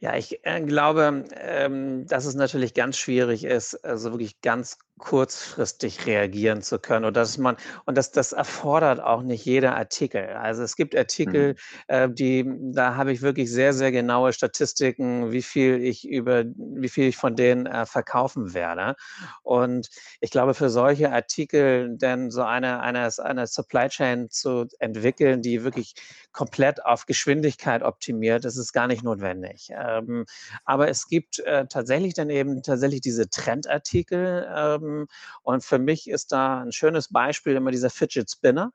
Ja, 0.00 0.16
ich 0.16 0.40
äh, 0.42 0.60
glaube, 0.60 1.24
ähm, 1.36 2.04
dass 2.06 2.26
es 2.26 2.34
natürlich 2.34 2.74
ganz 2.74 2.98
schwierig 2.98 3.44
ist, 3.44 3.76
also 3.84 4.10
wirklich 4.10 4.40
ganz 4.40 4.76
kurzfristig 4.98 6.06
reagieren 6.06 6.62
zu 6.62 6.78
können 6.78 7.04
oder 7.04 7.22
dass 7.22 7.36
man 7.36 7.56
und 7.84 7.98
das 7.98 8.12
das 8.12 8.32
erfordert 8.32 9.00
auch 9.00 9.22
nicht 9.22 9.44
jeder 9.44 9.76
Artikel. 9.76 10.28
Also, 10.28 10.62
es 10.62 10.76
gibt 10.76 10.96
Artikel, 10.96 11.54
mhm. 11.54 11.56
äh, 11.88 12.08
die 12.10 12.44
da 12.72 12.94
habe 12.94 13.12
ich 13.12 13.20
wirklich 13.20 13.50
sehr, 13.50 13.72
sehr 13.72 13.90
genaue 13.90 14.32
Statistiken, 14.32 15.32
wie 15.32 15.42
viel 15.42 15.82
ich 15.82 16.08
über 16.08 16.44
wie 16.56 16.88
viel 16.88 17.08
ich 17.08 17.16
von 17.16 17.34
denen, 17.34 17.66
äh, 17.66 17.86
verkaufen 17.86 18.54
werde. 18.54 18.94
Und 19.42 19.88
ich 20.20 20.30
glaube, 20.30 20.54
für 20.54 20.70
solche 20.70 21.10
Artikel 21.12 21.96
denn 21.98 22.30
so 22.30 22.42
eine 22.42 22.80
eine 22.80 23.10
eine 23.18 23.46
Supply 23.48 23.88
Chain 23.88 24.30
zu 24.30 24.66
entwickeln, 24.78 25.42
die 25.42 25.64
wirklich 25.64 25.94
komplett 26.32 26.84
auf 26.84 27.06
Geschwindigkeit 27.06 27.82
optimiert, 27.82 28.44
das 28.44 28.56
ist 28.56 28.72
gar 28.72 28.86
nicht 28.86 29.02
notwendig. 29.04 29.70
Ähm, 29.70 30.24
aber 30.64 30.88
es 30.88 31.06
gibt, 31.08 31.38
äh, 31.40 31.66
tatsächlich 31.66 32.14
dann 32.14 32.28
eben 32.30 32.62
tatsächlich 32.62 33.00
diese 33.00 33.28
Trendartikel, 33.28 34.48
ähm 34.54 34.83
haben. 34.84 35.06
Und 35.42 35.64
für 35.64 35.78
mich 35.78 36.08
ist 36.08 36.32
da 36.32 36.62
ein 36.62 36.72
schönes 36.72 37.08
Beispiel 37.08 37.54
immer 37.54 37.70
dieser 37.70 37.90
Fidget 37.90 38.30
Spinner. 38.30 38.72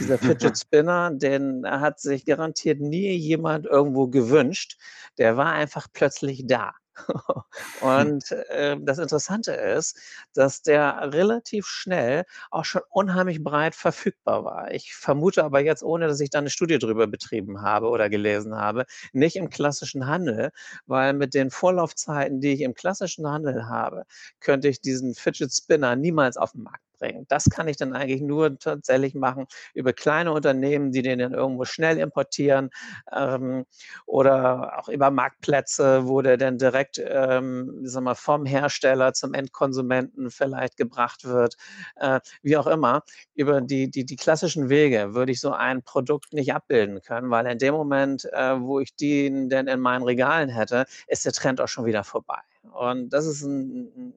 Dieser 0.00 0.18
Fidget 0.18 0.58
Spinner, 0.58 1.10
den 1.10 1.64
hat 1.68 2.00
sich 2.00 2.24
garantiert 2.24 2.80
nie 2.80 3.12
jemand 3.12 3.66
irgendwo 3.66 4.08
gewünscht. 4.08 4.78
Der 5.18 5.36
war 5.36 5.52
einfach 5.52 5.88
plötzlich 5.92 6.46
da. 6.46 6.72
Und 7.80 8.30
äh, 8.30 8.76
das 8.80 8.98
Interessante 8.98 9.52
ist, 9.52 9.98
dass 10.34 10.62
der 10.62 11.12
relativ 11.12 11.66
schnell 11.66 12.24
auch 12.50 12.64
schon 12.64 12.82
unheimlich 12.90 13.42
breit 13.42 13.74
verfügbar 13.74 14.44
war. 14.44 14.70
Ich 14.72 14.94
vermute 14.94 15.44
aber 15.44 15.60
jetzt, 15.60 15.82
ohne 15.82 16.06
dass 16.06 16.20
ich 16.20 16.30
da 16.30 16.38
eine 16.38 16.50
Studie 16.50 16.78
drüber 16.78 17.06
betrieben 17.06 17.62
habe 17.62 17.88
oder 17.88 18.08
gelesen 18.08 18.54
habe, 18.56 18.84
nicht 19.12 19.36
im 19.36 19.50
klassischen 19.50 20.06
Handel, 20.06 20.50
weil 20.86 21.12
mit 21.14 21.34
den 21.34 21.50
Vorlaufzeiten, 21.50 22.40
die 22.40 22.52
ich 22.52 22.60
im 22.60 22.74
klassischen 22.74 23.26
Handel 23.26 23.66
habe, 23.66 24.04
könnte 24.40 24.68
ich 24.68 24.80
diesen 24.80 25.14
Fidget 25.14 25.52
Spinner 25.52 25.96
niemals 25.96 26.36
auf 26.36 26.52
den 26.52 26.62
Markt 26.62 26.83
bringen. 26.98 27.26
Das 27.28 27.48
kann 27.50 27.68
ich 27.68 27.76
dann 27.76 27.92
eigentlich 27.92 28.22
nur 28.22 28.58
tatsächlich 28.58 29.14
machen 29.14 29.46
über 29.74 29.92
kleine 29.92 30.32
Unternehmen, 30.32 30.92
die 30.92 31.02
den 31.02 31.18
dann 31.18 31.32
irgendwo 31.32 31.64
schnell 31.64 31.98
importieren 31.98 32.70
ähm, 33.12 33.64
oder 34.06 34.78
auch 34.78 34.88
über 34.88 35.10
Marktplätze, 35.10 36.06
wo 36.06 36.22
der 36.22 36.36
dann 36.36 36.58
direkt 36.58 37.02
ähm, 37.04 37.80
sag 37.82 38.02
mal, 38.02 38.14
vom 38.14 38.46
Hersteller 38.46 39.12
zum 39.12 39.34
Endkonsumenten 39.34 40.30
vielleicht 40.30 40.76
gebracht 40.76 41.24
wird. 41.24 41.56
Äh, 41.96 42.20
wie 42.42 42.56
auch 42.56 42.66
immer, 42.66 43.02
über 43.34 43.60
die, 43.60 43.90
die, 43.90 44.04
die 44.04 44.16
klassischen 44.16 44.68
Wege 44.68 45.14
würde 45.14 45.32
ich 45.32 45.40
so 45.40 45.52
ein 45.52 45.82
Produkt 45.82 46.32
nicht 46.32 46.52
abbilden 46.52 47.00
können, 47.02 47.30
weil 47.30 47.46
in 47.46 47.58
dem 47.58 47.74
Moment, 47.74 48.24
äh, 48.32 48.60
wo 48.60 48.80
ich 48.80 48.94
den 48.96 49.48
denn 49.48 49.66
in 49.66 49.80
meinen 49.80 50.02
Regalen 50.02 50.48
hätte, 50.48 50.86
ist 51.06 51.24
der 51.24 51.32
Trend 51.32 51.60
auch 51.60 51.68
schon 51.68 51.84
wieder 51.84 52.04
vorbei. 52.04 52.38
Und 52.72 53.10
das 53.10 53.26
ist 53.26 53.42
ein, 53.42 54.14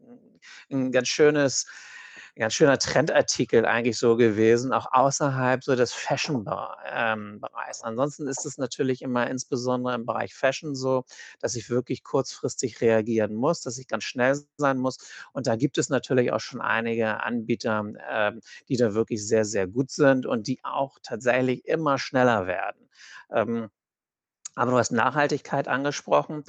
ein, 0.72 0.92
ganz 0.92 1.08
schönes 1.08 1.68
ganz 2.40 2.54
schöner 2.54 2.78
Trendartikel 2.80 3.66
eigentlich 3.66 3.98
so 3.98 4.16
gewesen, 4.18 4.74
auch 4.74 4.88
außerhalb 4.92 5.64
so 5.64 5.76
des 5.76 5.94
Fashion-Bereichs. 5.94 7.82
Ansonsten 7.84 8.28
ist 8.28 8.46
es 8.46 8.58
natürlich 8.58 9.02
immer 9.02 9.28
insbesondere 9.30 9.96
im 9.96 10.06
Bereich 10.06 10.34
Fashion 10.34 10.76
so, 10.76 11.04
dass 11.40 11.56
ich 11.56 11.70
wirklich 11.70 12.04
kurzfristig 12.04 12.82
reagieren 12.82 13.34
muss, 13.36 13.62
dass 13.62 13.78
ich 13.78 13.88
ganz 13.88 14.04
schnell 14.04 14.38
sein 14.58 14.78
muss. 14.78 14.98
Und 15.34 15.48
da 15.48 15.56
gibt 15.56 15.78
es 15.78 15.90
natürlich 15.90 16.32
auch 16.32 16.40
schon 16.40 16.62
einige 16.62 17.22
Anbieter, 17.24 17.84
ähm, 18.10 18.42
die 18.70 18.78
da 18.78 18.94
wirklich 18.94 19.26
sehr, 19.28 19.46
sehr 19.46 19.68
gut 19.68 19.92
sind 19.92 20.26
und 20.26 20.48
die 20.48 20.60
auch 20.64 20.98
tatsächlich 21.04 21.66
immer 21.66 21.98
schneller 21.98 22.48
werden. 22.48 22.90
Ähm, 23.32 23.70
aber 24.58 24.72
du 24.72 24.78
hast 24.78 24.92
Nachhaltigkeit 24.92 25.68
angesprochen 25.68 26.44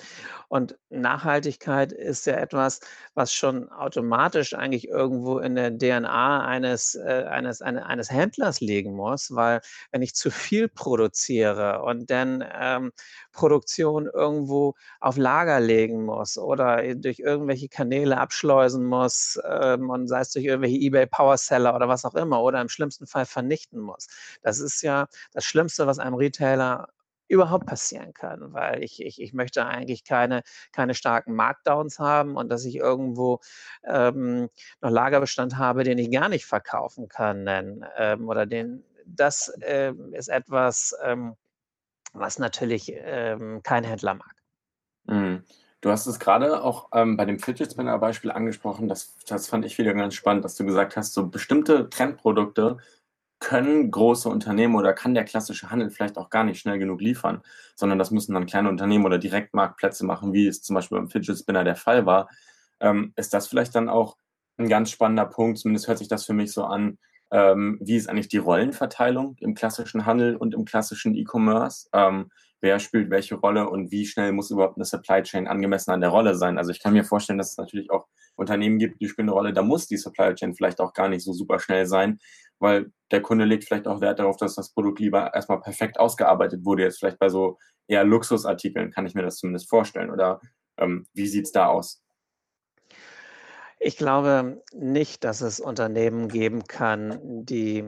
und 0.48 0.78
Nachhaltigkeit 0.88 1.92
ist 1.92 2.26
ja 2.26 2.34
etwas, 2.34 2.80
was 3.14 3.32
schon 3.32 3.70
automatisch 3.70 4.54
eigentlich 4.54 4.88
irgendwo 4.88 5.38
in 5.38 5.54
der 5.54 5.76
DNA 5.76 6.44
eines, 6.44 6.94
äh, 6.94 7.24
eines, 7.28 7.60
eine, 7.60 7.84
eines 7.86 8.10
Händlers 8.10 8.60
liegen 8.60 8.94
muss, 8.94 9.34
weil 9.34 9.60
wenn 9.92 10.02
ich 10.02 10.14
zu 10.14 10.30
viel 10.30 10.68
produziere 10.68 11.82
und 11.82 12.10
dann 12.10 12.42
ähm, 12.58 12.92
Produktion 13.32 14.06
irgendwo 14.06 14.74
auf 15.00 15.16
Lager 15.18 15.60
legen 15.60 16.04
muss 16.04 16.38
oder 16.38 16.94
durch 16.94 17.18
irgendwelche 17.18 17.68
Kanäle 17.68 18.18
abschleusen 18.18 18.84
muss 18.84 19.38
ähm, 19.44 19.90
und 19.90 20.08
sei 20.08 20.20
es 20.20 20.30
durch 20.30 20.46
irgendwelche 20.46 20.78
eBay 20.78 21.06
Power 21.06 21.36
Seller 21.36 21.74
oder 21.74 21.88
was 21.88 22.04
auch 22.06 22.14
immer 22.14 22.42
oder 22.42 22.60
im 22.60 22.68
schlimmsten 22.70 23.06
Fall 23.06 23.26
vernichten 23.26 23.80
muss. 23.80 24.08
Das 24.42 24.60
ist 24.60 24.82
ja 24.82 25.08
das 25.32 25.44
Schlimmste, 25.44 25.86
was 25.86 25.98
einem 25.98 26.14
Retailer 26.14 26.88
überhaupt 27.28 27.66
passieren 27.66 28.14
kann, 28.14 28.52
weil 28.52 28.82
ich, 28.82 29.02
ich, 29.02 29.20
ich 29.20 29.32
möchte 29.32 29.64
eigentlich 29.66 30.04
keine, 30.04 30.42
keine 30.72 30.94
starken 30.94 31.34
Markdowns 31.34 31.98
haben 31.98 32.36
und 32.36 32.48
dass 32.48 32.64
ich 32.64 32.76
irgendwo 32.76 33.40
ähm, 33.84 34.48
noch 34.80 34.90
Lagerbestand 34.90 35.58
habe, 35.58 35.84
den 35.84 35.98
ich 35.98 36.10
gar 36.10 36.28
nicht 36.28 36.46
verkaufen 36.46 37.08
kann 37.08 37.46
denn, 37.46 37.84
ähm, 37.96 38.28
oder 38.28 38.46
den, 38.46 38.84
das 39.06 39.52
ähm, 39.62 40.12
ist 40.14 40.28
etwas, 40.28 40.94
ähm, 41.02 41.36
was 42.12 42.38
natürlich 42.38 42.92
ähm, 42.94 43.62
kein 43.62 43.84
Händler 43.84 44.14
mag. 44.14 44.34
Mhm. 45.04 45.44
Du 45.80 45.90
hast 45.90 46.06
es 46.06 46.18
gerade 46.18 46.64
auch 46.64 46.88
ähm, 46.92 47.16
bei 47.16 47.24
dem 47.24 47.38
Fidget 47.38 47.70
Spinner 47.70 47.96
Beispiel 47.98 48.32
angesprochen. 48.32 48.88
Das, 48.88 49.16
das 49.28 49.46
fand 49.46 49.64
ich 49.64 49.78
wieder 49.78 49.94
ganz 49.94 50.14
spannend, 50.14 50.44
dass 50.44 50.56
du 50.56 50.64
gesagt 50.64 50.96
hast, 50.96 51.14
so 51.14 51.28
bestimmte 51.28 51.88
Trendprodukte 51.88 52.78
können 53.40 53.90
große 53.90 54.28
Unternehmen 54.28 54.74
oder 54.74 54.92
kann 54.92 55.14
der 55.14 55.24
klassische 55.24 55.70
Handel 55.70 55.90
vielleicht 55.90 56.16
auch 56.18 56.30
gar 56.30 56.44
nicht 56.44 56.60
schnell 56.60 56.78
genug 56.78 57.00
liefern, 57.00 57.42
sondern 57.76 57.98
das 57.98 58.10
müssen 58.10 58.34
dann 58.34 58.46
kleine 58.46 58.68
Unternehmen 58.68 59.04
oder 59.04 59.18
Direktmarktplätze 59.18 60.04
machen, 60.04 60.32
wie 60.32 60.46
es 60.46 60.62
zum 60.62 60.74
Beispiel 60.74 60.98
beim 60.98 61.08
Fidget 61.08 61.38
Spinner 61.38 61.64
der 61.64 61.76
Fall 61.76 62.06
war. 62.06 62.28
Ähm, 62.80 63.12
ist 63.16 63.34
das 63.34 63.46
vielleicht 63.48 63.74
dann 63.74 63.88
auch 63.88 64.16
ein 64.56 64.68
ganz 64.68 64.90
spannender 64.90 65.26
Punkt, 65.26 65.58
zumindest 65.58 65.88
hört 65.88 65.98
sich 65.98 66.08
das 66.08 66.24
für 66.24 66.32
mich 66.32 66.52
so 66.52 66.64
an, 66.64 66.98
ähm, 67.30 67.78
wie 67.80 67.96
ist 67.96 68.08
eigentlich 68.08 68.28
die 68.28 68.38
Rollenverteilung 68.38 69.36
im 69.40 69.54
klassischen 69.54 70.06
Handel 70.06 70.36
und 70.36 70.54
im 70.54 70.64
klassischen 70.64 71.14
E-Commerce? 71.14 71.88
Ähm, 71.92 72.30
wer 72.60 72.78
spielt 72.80 73.10
welche 73.10 73.36
Rolle 73.36 73.68
und 73.68 73.90
wie 73.90 74.06
schnell 74.06 74.32
muss 74.32 74.50
überhaupt 74.50 74.76
eine 74.76 74.84
Supply 74.84 75.22
Chain 75.22 75.46
angemessen 75.46 75.90
an 75.90 76.00
der 76.00 76.10
Rolle 76.10 76.34
sein. 76.34 76.58
Also 76.58 76.70
ich 76.70 76.82
kann 76.82 76.92
mir 76.92 77.04
vorstellen, 77.04 77.38
dass 77.38 77.52
es 77.52 77.58
natürlich 77.58 77.90
auch 77.90 78.06
Unternehmen 78.34 78.78
gibt, 78.78 79.00
die 79.00 79.08
spielen 79.08 79.28
eine 79.28 79.34
Rolle, 79.34 79.52
da 79.52 79.62
muss 79.62 79.86
die 79.86 79.96
Supply 79.96 80.34
Chain 80.34 80.54
vielleicht 80.54 80.80
auch 80.80 80.92
gar 80.92 81.08
nicht 81.08 81.22
so 81.22 81.32
super 81.32 81.60
schnell 81.60 81.86
sein, 81.86 82.18
weil 82.58 82.90
der 83.10 83.22
Kunde 83.22 83.44
legt 83.44 83.64
vielleicht 83.64 83.86
auch 83.86 84.00
Wert 84.00 84.18
darauf, 84.18 84.36
dass 84.36 84.54
das 84.54 84.72
Produkt 84.72 85.00
lieber 85.00 85.34
erstmal 85.34 85.60
perfekt 85.60 85.98
ausgearbeitet 85.98 86.64
wurde. 86.64 86.82
Jetzt 86.82 86.98
vielleicht 86.98 87.18
bei 87.18 87.28
so 87.28 87.58
eher 87.86 88.04
Luxusartikeln 88.04 88.90
kann 88.90 89.06
ich 89.06 89.14
mir 89.14 89.22
das 89.22 89.38
zumindest 89.38 89.68
vorstellen. 89.68 90.10
Oder 90.10 90.40
ähm, 90.76 91.06
wie 91.14 91.26
sieht's 91.26 91.52
da 91.52 91.66
aus? 91.66 92.02
Ich 93.80 93.96
glaube 93.96 94.62
nicht, 94.74 95.24
dass 95.24 95.40
es 95.40 95.60
Unternehmen 95.60 96.28
geben 96.28 96.64
kann, 96.64 97.44
die 97.44 97.84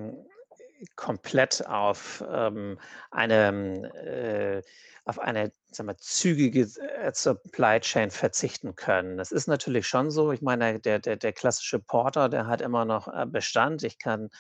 komplett 0.97 1.67
auf 1.67 2.25
ähm, 2.31 2.79
eine, 3.11 3.93
äh, 3.95 4.63
auf 5.05 5.19
eine 5.19 5.53
sagen 5.71 5.89
wir, 5.89 5.97
zügige 5.99 6.63
äh, 6.63 7.13
Supply 7.13 7.81
Chain 7.81 8.11
verzichten 8.11 8.77
können. 8.77 9.17
Das 9.17 9.33
ist 9.33 9.47
natürlich 9.47 9.87
schon 9.87 10.11
so. 10.11 10.33
Ich 10.33 10.43
meine, 10.43 10.81
der, 10.81 10.99
der, 10.99 11.17
der 11.17 11.33
klassische 11.33 11.81
Porter, 11.81 12.29
der 12.29 12.47
hat 12.47 12.61
immer 12.61 12.85
noch 12.85 13.09
äh, 13.09 13.27
Bestand. 13.27 13.83
Ich 13.83 13.99
kann 13.99 14.31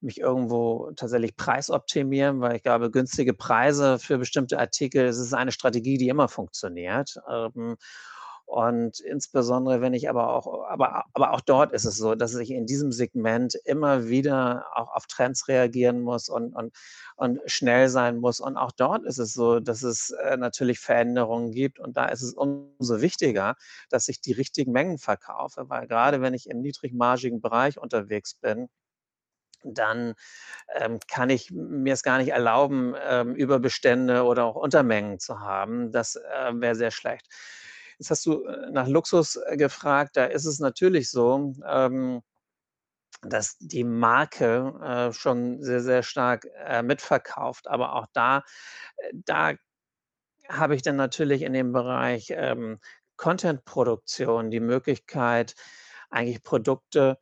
mich 0.00 0.20
irgendwo 0.20 0.90
tatsächlich 0.96 1.36
preisoptimieren, 1.36 2.40
weil 2.40 2.56
ich 2.56 2.62
glaube, 2.62 2.90
günstige 2.90 3.34
Preise 3.34 3.98
für 3.98 4.18
bestimmte 4.18 4.58
Artikel, 4.58 5.06
das 5.06 5.18
ist 5.18 5.34
eine 5.34 5.52
Strategie, 5.52 5.98
die 5.98 6.08
immer 6.08 6.28
funktioniert. 6.28 7.16
Ähm, 7.30 7.76
und 8.46 9.00
insbesondere, 9.00 9.80
wenn 9.80 9.92
ich 9.92 10.08
aber 10.08 10.32
auch, 10.32 10.68
aber, 10.68 11.04
aber 11.14 11.32
auch 11.32 11.40
dort 11.40 11.72
ist 11.72 11.84
es 11.84 11.96
so, 11.96 12.14
dass 12.14 12.36
ich 12.36 12.52
in 12.52 12.64
diesem 12.64 12.92
Segment 12.92 13.56
immer 13.64 14.06
wieder 14.08 14.66
auch 14.72 14.94
auf 14.94 15.06
Trends 15.08 15.48
reagieren 15.48 16.00
muss 16.00 16.28
und, 16.28 16.54
und, 16.54 16.72
und 17.16 17.40
schnell 17.46 17.88
sein 17.88 18.18
muss. 18.18 18.38
Und 18.38 18.56
auch 18.56 18.70
dort 18.70 19.04
ist 19.04 19.18
es 19.18 19.32
so, 19.32 19.58
dass 19.58 19.82
es 19.82 20.10
äh, 20.10 20.36
natürlich 20.36 20.78
Veränderungen 20.78 21.50
gibt. 21.50 21.80
Und 21.80 21.96
da 21.96 22.06
ist 22.06 22.22
es 22.22 22.34
umso 22.34 23.00
wichtiger, 23.00 23.56
dass 23.90 24.06
ich 24.06 24.20
die 24.20 24.32
richtigen 24.32 24.70
Mengen 24.70 24.98
verkaufe, 24.98 25.68
weil 25.68 25.88
gerade 25.88 26.20
wenn 26.20 26.32
ich 26.32 26.48
im 26.48 26.60
niedrigmargigen 26.60 27.40
Bereich 27.40 27.80
unterwegs 27.80 28.34
bin, 28.34 28.68
dann 29.74 30.14
ähm, 30.74 30.98
kann 31.08 31.30
ich 31.30 31.50
mir 31.50 31.94
es 31.94 32.02
gar 32.02 32.18
nicht 32.18 32.30
erlauben, 32.30 32.94
ähm, 33.08 33.34
Überbestände 33.34 34.24
oder 34.24 34.44
auch 34.44 34.56
Untermengen 34.56 35.18
zu 35.18 35.40
haben. 35.40 35.92
Das 35.92 36.16
äh, 36.16 36.52
wäre 36.54 36.74
sehr 36.74 36.90
schlecht. 36.90 37.26
Jetzt 37.98 38.10
hast 38.10 38.26
du 38.26 38.44
äh, 38.44 38.70
nach 38.70 38.88
Luxus 38.88 39.36
äh, 39.36 39.56
gefragt. 39.56 40.16
Da 40.16 40.26
ist 40.26 40.44
es 40.44 40.58
natürlich 40.58 41.10
so, 41.10 41.54
ähm, 41.66 42.22
dass 43.22 43.56
die 43.58 43.84
Marke 43.84 44.74
äh, 44.82 45.12
schon 45.12 45.62
sehr, 45.62 45.80
sehr 45.80 46.02
stark 46.02 46.46
äh, 46.64 46.82
mitverkauft. 46.82 47.68
Aber 47.68 47.94
auch 47.94 48.06
da, 48.12 48.44
äh, 48.96 49.12
da 49.12 49.52
habe 50.48 50.74
ich 50.74 50.82
dann 50.82 50.96
natürlich 50.96 51.42
in 51.42 51.52
dem 51.52 51.72
Bereich 51.72 52.28
ähm, 52.30 52.78
Content-Produktion 53.16 54.50
die 54.50 54.60
Möglichkeit, 54.60 55.54
eigentlich 56.10 56.42
Produkte 56.42 57.18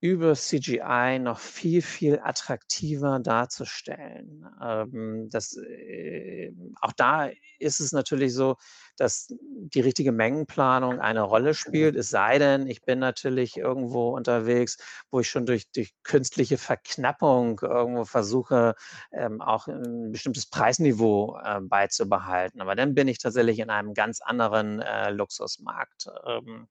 über 0.00 0.34
CGI 0.34 1.18
noch 1.20 1.38
viel, 1.38 1.82
viel 1.82 2.20
attraktiver 2.20 3.20
darzustellen. 3.20 4.46
Ähm, 4.62 5.28
das, 5.30 5.56
äh, 5.58 6.52
auch 6.80 6.92
da 6.92 7.28
ist 7.58 7.80
es 7.80 7.92
natürlich 7.92 8.32
so, 8.32 8.56
dass 8.96 9.26
die 9.28 9.80
richtige 9.80 10.12
Mengenplanung 10.12 11.00
eine 11.00 11.20
Rolle 11.20 11.52
spielt. 11.52 11.96
Es 11.96 12.08
sei 12.08 12.38
denn, 12.38 12.66
ich 12.66 12.82
bin 12.82 12.98
natürlich 12.98 13.58
irgendwo 13.58 14.16
unterwegs, 14.16 14.78
wo 15.10 15.20
ich 15.20 15.28
schon 15.28 15.44
durch, 15.44 15.70
durch 15.72 15.94
künstliche 16.02 16.56
Verknappung 16.56 17.60
irgendwo 17.60 18.06
versuche, 18.06 18.74
ähm, 19.12 19.42
auch 19.42 19.68
ein 19.68 20.12
bestimmtes 20.12 20.46
Preisniveau 20.46 21.38
äh, 21.44 21.60
beizubehalten. 21.60 22.62
Aber 22.62 22.74
dann 22.74 22.94
bin 22.94 23.06
ich 23.06 23.18
tatsächlich 23.18 23.58
in 23.58 23.68
einem 23.68 23.92
ganz 23.92 24.22
anderen 24.22 24.80
äh, 24.80 25.10
Luxusmarkt. 25.10 26.06
Ähm, 26.26 26.68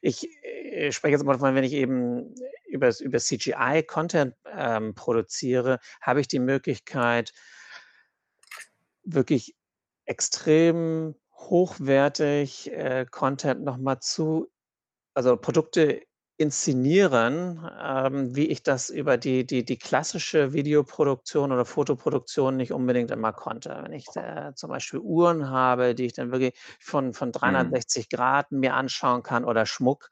ich 0.00 0.28
äh, 0.44 0.92
spreche 0.92 1.12
jetzt 1.12 1.24
mal 1.24 1.34
davon, 1.34 1.54
wenn 1.54 1.64
ich 1.64 1.72
eben 1.72 2.34
über, 2.66 2.92
über 3.00 3.18
CGI 3.18 3.84
Content 3.86 4.34
ähm, 4.46 4.94
produziere, 4.94 5.78
habe 6.00 6.20
ich 6.20 6.28
die 6.28 6.38
Möglichkeit, 6.38 7.32
wirklich 9.02 9.56
extrem 10.04 11.14
hochwertig 11.34 12.70
äh, 12.72 13.06
Content 13.10 13.62
nochmal 13.62 14.00
zu, 14.00 14.50
also 15.14 15.36
Produkte 15.36 16.02
inszenieren, 16.40 17.70
ähm, 17.78 18.34
wie 18.34 18.46
ich 18.46 18.62
das 18.62 18.88
über 18.88 19.18
die, 19.18 19.44
die, 19.44 19.62
die 19.62 19.76
klassische 19.76 20.54
Videoproduktion 20.54 21.52
oder 21.52 21.66
Fotoproduktion 21.66 22.56
nicht 22.56 22.72
unbedingt 22.72 23.10
immer 23.10 23.34
konnte. 23.34 23.78
Wenn 23.82 23.92
ich 23.92 24.06
äh, 24.16 24.54
zum 24.54 24.70
Beispiel 24.70 25.00
Uhren 25.00 25.50
habe, 25.50 25.94
die 25.94 26.06
ich 26.06 26.14
dann 26.14 26.32
wirklich 26.32 26.58
von, 26.80 27.12
von 27.12 27.30
360 27.30 28.06
mhm. 28.10 28.16
Grad 28.16 28.52
mir 28.52 28.72
anschauen 28.72 29.22
kann 29.22 29.44
oder 29.44 29.66
Schmuck, 29.66 30.08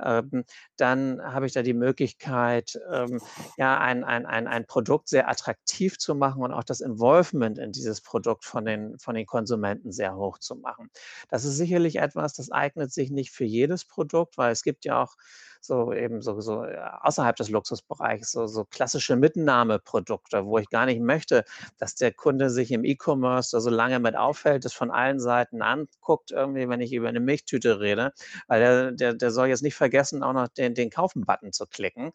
ähm, 0.00 0.44
dann 0.76 1.20
habe 1.20 1.46
ich 1.46 1.52
da 1.52 1.62
die 1.62 1.74
Möglichkeit, 1.74 2.78
ähm, 2.92 3.20
ja, 3.56 3.76
ein, 3.80 4.04
ein, 4.04 4.24
ein, 4.24 4.46
ein 4.46 4.66
Produkt 4.66 5.08
sehr 5.08 5.28
attraktiv 5.28 5.98
zu 5.98 6.14
machen 6.14 6.44
und 6.44 6.52
auch 6.52 6.64
das 6.64 6.80
Involvement 6.80 7.58
in 7.58 7.72
dieses 7.72 8.00
Produkt 8.00 8.44
von 8.44 8.64
den, 8.64 9.00
von 9.00 9.16
den 9.16 9.26
Konsumenten 9.26 9.90
sehr 9.90 10.14
hoch 10.14 10.38
zu 10.38 10.54
machen. 10.54 10.90
Das 11.28 11.44
ist 11.44 11.56
sicherlich 11.56 11.96
etwas, 11.96 12.34
das 12.34 12.52
eignet 12.52 12.92
sich 12.92 13.10
nicht 13.10 13.32
für 13.32 13.44
jedes 13.44 13.84
Produkt, 13.84 14.38
weil 14.38 14.52
es 14.52 14.62
gibt 14.62 14.84
ja 14.84 15.02
auch 15.02 15.16
so 15.64 15.92
eben 15.92 16.20
so, 16.22 16.40
so 16.40 16.64
äh, 16.64 16.78
außerhalb 17.00 17.36
des 17.36 17.48
Luxusbereichs, 17.48 18.32
so, 18.32 18.46
so 18.46 18.64
klassische 18.64 19.16
Mitnahmeprodukte, 19.16 20.44
wo 20.44 20.58
ich 20.58 20.68
gar 20.68 20.86
nicht 20.86 21.00
möchte, 21.00 21.44
dass 21.78 21.94
der 21.94 22.12
Kunde 22.12 22.50
sich 22.50 22.72
im 22.72 22.84
E-Commerce 22.84 23.56
da 23.56 23.60
so 23.60 23.70
lange 23.70 24.00
mit 24.00 24.16
auffällt, 24.16 24.64
das 24.64 24.72
von 24.72 24.90
allen 24.90 25.20
Seiten 25.20 25.62
anguckt, 25.62 26.32
irgendwie, 26.32 26.68
wenn 26.68 26.80
ich 26.80 26.92
über 26.92 27.08
eine 27.08 27.20
Milchtüte 27.20 27.80
rede, 27.80 28.12
weil 28.48 28.60
der, 28.60 28.92
der, 28.92 29.14
der 29.14 29.30
soll 29.30 29.48
jetzt 29.48 29.62
nicht 29.62 29.74
vergessen, 29.74 30.22
auch 30.22 30.32
noch 30.32 30.48
den, 30.48 30.74
den 30.74 30.90
Kaufen-Button 30.90 31.52
zu 31.52 31.66
klicken. 31.66 32.12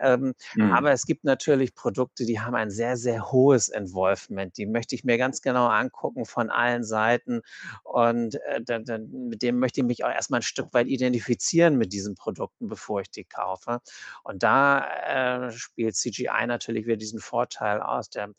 Ähm, 0.00 0.34
mhm. 0.54 0.72
Aber 0.72 0.92
es 0.92 1.04
gibt 1.04 1.24
natürlich 1.24 1.74
Produkte, 1.74 2.24
die 2.24 2.40
haben 2.40 2.54
ein 2.54 2.70
sehr, 2.70 2.96
sehr 2.96 3.30
hohes 3.30 3.68
Involvement. 3.68 4.56
Die 4.56 4.66
möchte 4.66 4.94
ich 4.94 5.04
mir 5.04 5.18
ganz 5.18 5.42
genau 5.42 5.66
angucken 5.66 6.24
von 6.24 6.50
allen 6.50 6.84
Seiten 6.84 7.42
und 7.84 8.36
äh, 8.46 8.62
dann, 8.62 8.84
dann, 8.84 9.10
mit 9.28 9.42
dem 9.42 9.58
möchte 9.58 9.80
ich 9.80 9.86
mich 9.86 10.04
auch 10.04 10.10
erstmal 10.10 10.40
ein 10.40 10.42
Stück 10.42 10.72
weit 10.72 10.86
identifizieren 10.86 11.76
mit 11.76 11.92
diesen 11.92 12.14
Produkten, 12.14 12.68
bevor 12.78 13.00
ich 13.00 13.10
die 13.10 13.24
kaufe. 13.24 13.80
Und 14.22 14.42
da 14.42 15.46
äh, 15.46 15.50
spielt 15.50 15.96
CGI 15.96 16.46
natürlich 16.46 16.86
wieder 16.86 16.96
diesen 16.96 17.18
Vorteil 17.20 17.82
aus, 17.82 18.08
der, 18.08 18.30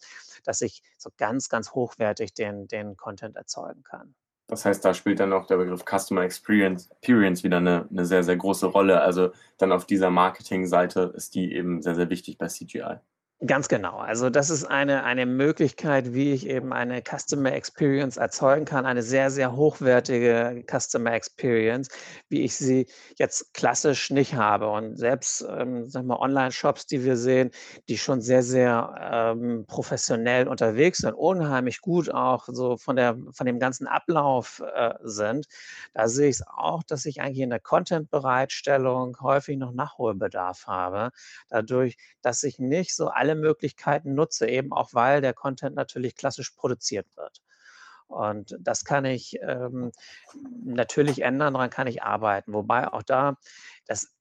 dass 0.43 0.61
ich 0.61 0.81
so 0.97 1.09
ganz, 1.17 1.49
ganz 1.49 1.73
hochwertig 1.73 2.33
den, 2.33 2.67
den 2.67 2.95
Content 2.95 3.35
erzeugen 3.35 3.83
kann. 3.83 4.15
Das 4.47 4.65
heißt, 4.65 4.83
da 4.83 4.95
spielt 4.95 5.19
dann 5.19 5.33
auch 5.33 5.45
der 5.45 5.57
Begriff 5.57 5.83
Customer 5.85 6.23
Experience, 6.23 6.89
Experience 6.89 7.43
wieder 7.43 7.57
eine, 7.57 7.87
eine 7.91 8.05
sehr, 8.05 8.23
sehr 8.23 8.37
große 8.37 8.65
Rolle. 8.65 9.01
Also 9.01 9.31
dann 9.59 9.71
auf 9.71 9.85
dieser 9.85 10.09
Marketing-Seite 10.09 11.13
ist 11.15 11.35
die 11.35 11.53
eben 11.53 11.83
sehr, 11.83 11.93
sehr 11.93 12.09
wichtig 12.09 12.39
bei 12.39 12.47
CGI. 12.47 12.97
Ganz 13.47 13.69
genau. 13.69 13.99
Also 13.99 14.29
das 14.29 14.49
ist 14.49 14.65
eine, 14.65 15.05
eine 15.05 15.25
Möglichkeit, 15.25 16.13
wie 16.13 16.33
ich 16.33 16.45
eben 16.45 16.73
eine 16.73 17.01
Customer 17.01 17.53
Experience 17.53 18.17
erzeugen 18.17 18.65
kann, 18.65 18.85
eine 18.85 19.01
sehr, 19.01 19.31
sehr 19.31 19.55
hochwertige 19.55 20.61
Customer 20.69 21.13
Experience, 21.13 21.87
wie 22.27 22.41
ich 22.43 22.57
sie 22.57 22.85
jetzt 23.17 23.53
klassisch 23.53 24.09
nicht 24.09 24.35
habe. 24.35 24.67
Und 24.69 24.97
selbst 24.97 25.45
ähm, 25.49 25.89
Online-Shops, 25.95 26.85
die 26.87 27.05
wir 27.05 27.15
sehen, 27.15 27.51
die 27.87 27.97
schon 27.97 28.19
sehr, 28.19 28.43
sehr 28.43 29.33
ähm, 29.37 29.63
professionell 29.67 30.49
unterwegs 30.49 30.97
sind, 30.97 31.13
unheimlich 31.13 31.79
gut 31.79 32.09
auch 32.13 32.43
so 32.47 32.75
von, 32.75 32.97
der, 32.97 33.15
von 33.31 33.45
dem 33.45 33.57
ganzen 33.59 33.87
Ablauf 33.87 34.61
äh, 34.75 34.95
sind, 35.03 35.45
da 35.93 36.07
sehe 36.07 36.29
ich 36.29 36.37
es 36.37 36.43
auch, 36.47 36.83
dass 36.83 37.05
ich 37.05 37.21
eigentlich 37.21 37.39
in 37.39 37.49
der 37.49 37.59
Content-Bereitstellung 37.59 39.17
häufig 39.21 39.57
noch 39.57 39.71
Nachholbedarf 39.73 40.67
habe, 40.67 41.11
dadurch, 41.49 41.97
dass 42.21 42.43
ich 42.43 42.59
nicht 42.59 42.95
so 42.95 43.07
alle 43.07 43.28
alle 43.29 43.39
Möglichkeiten 43.39 44.15
nutze, 44.15 44.47
eben 44.47 44.73
auch 44.73 44.93
weil 44.93 45.21
der 45.21 45.33
Content 45.33 45.75
natürlich 45.75 46.15
klassisch 46.15 46.51
produziert 46.51 47.05
wird. 47.15 47.41
Und 48.07 48.57
das 48.59 48.85
kann 48.85 49.05
ich 49.05 49.37
ähm, 49.41 49.91
natürlich 50.63 51.21
ändern, 51.21 51.53
daran 51.53 51.69
kann 51.69 51.85
ich 51.85 52.01
arbeiten. 52.01 52.53
Wobei 52.53 52.87
auch 52.91 53.03
da, 53.03 53.35
das 53.85 54.15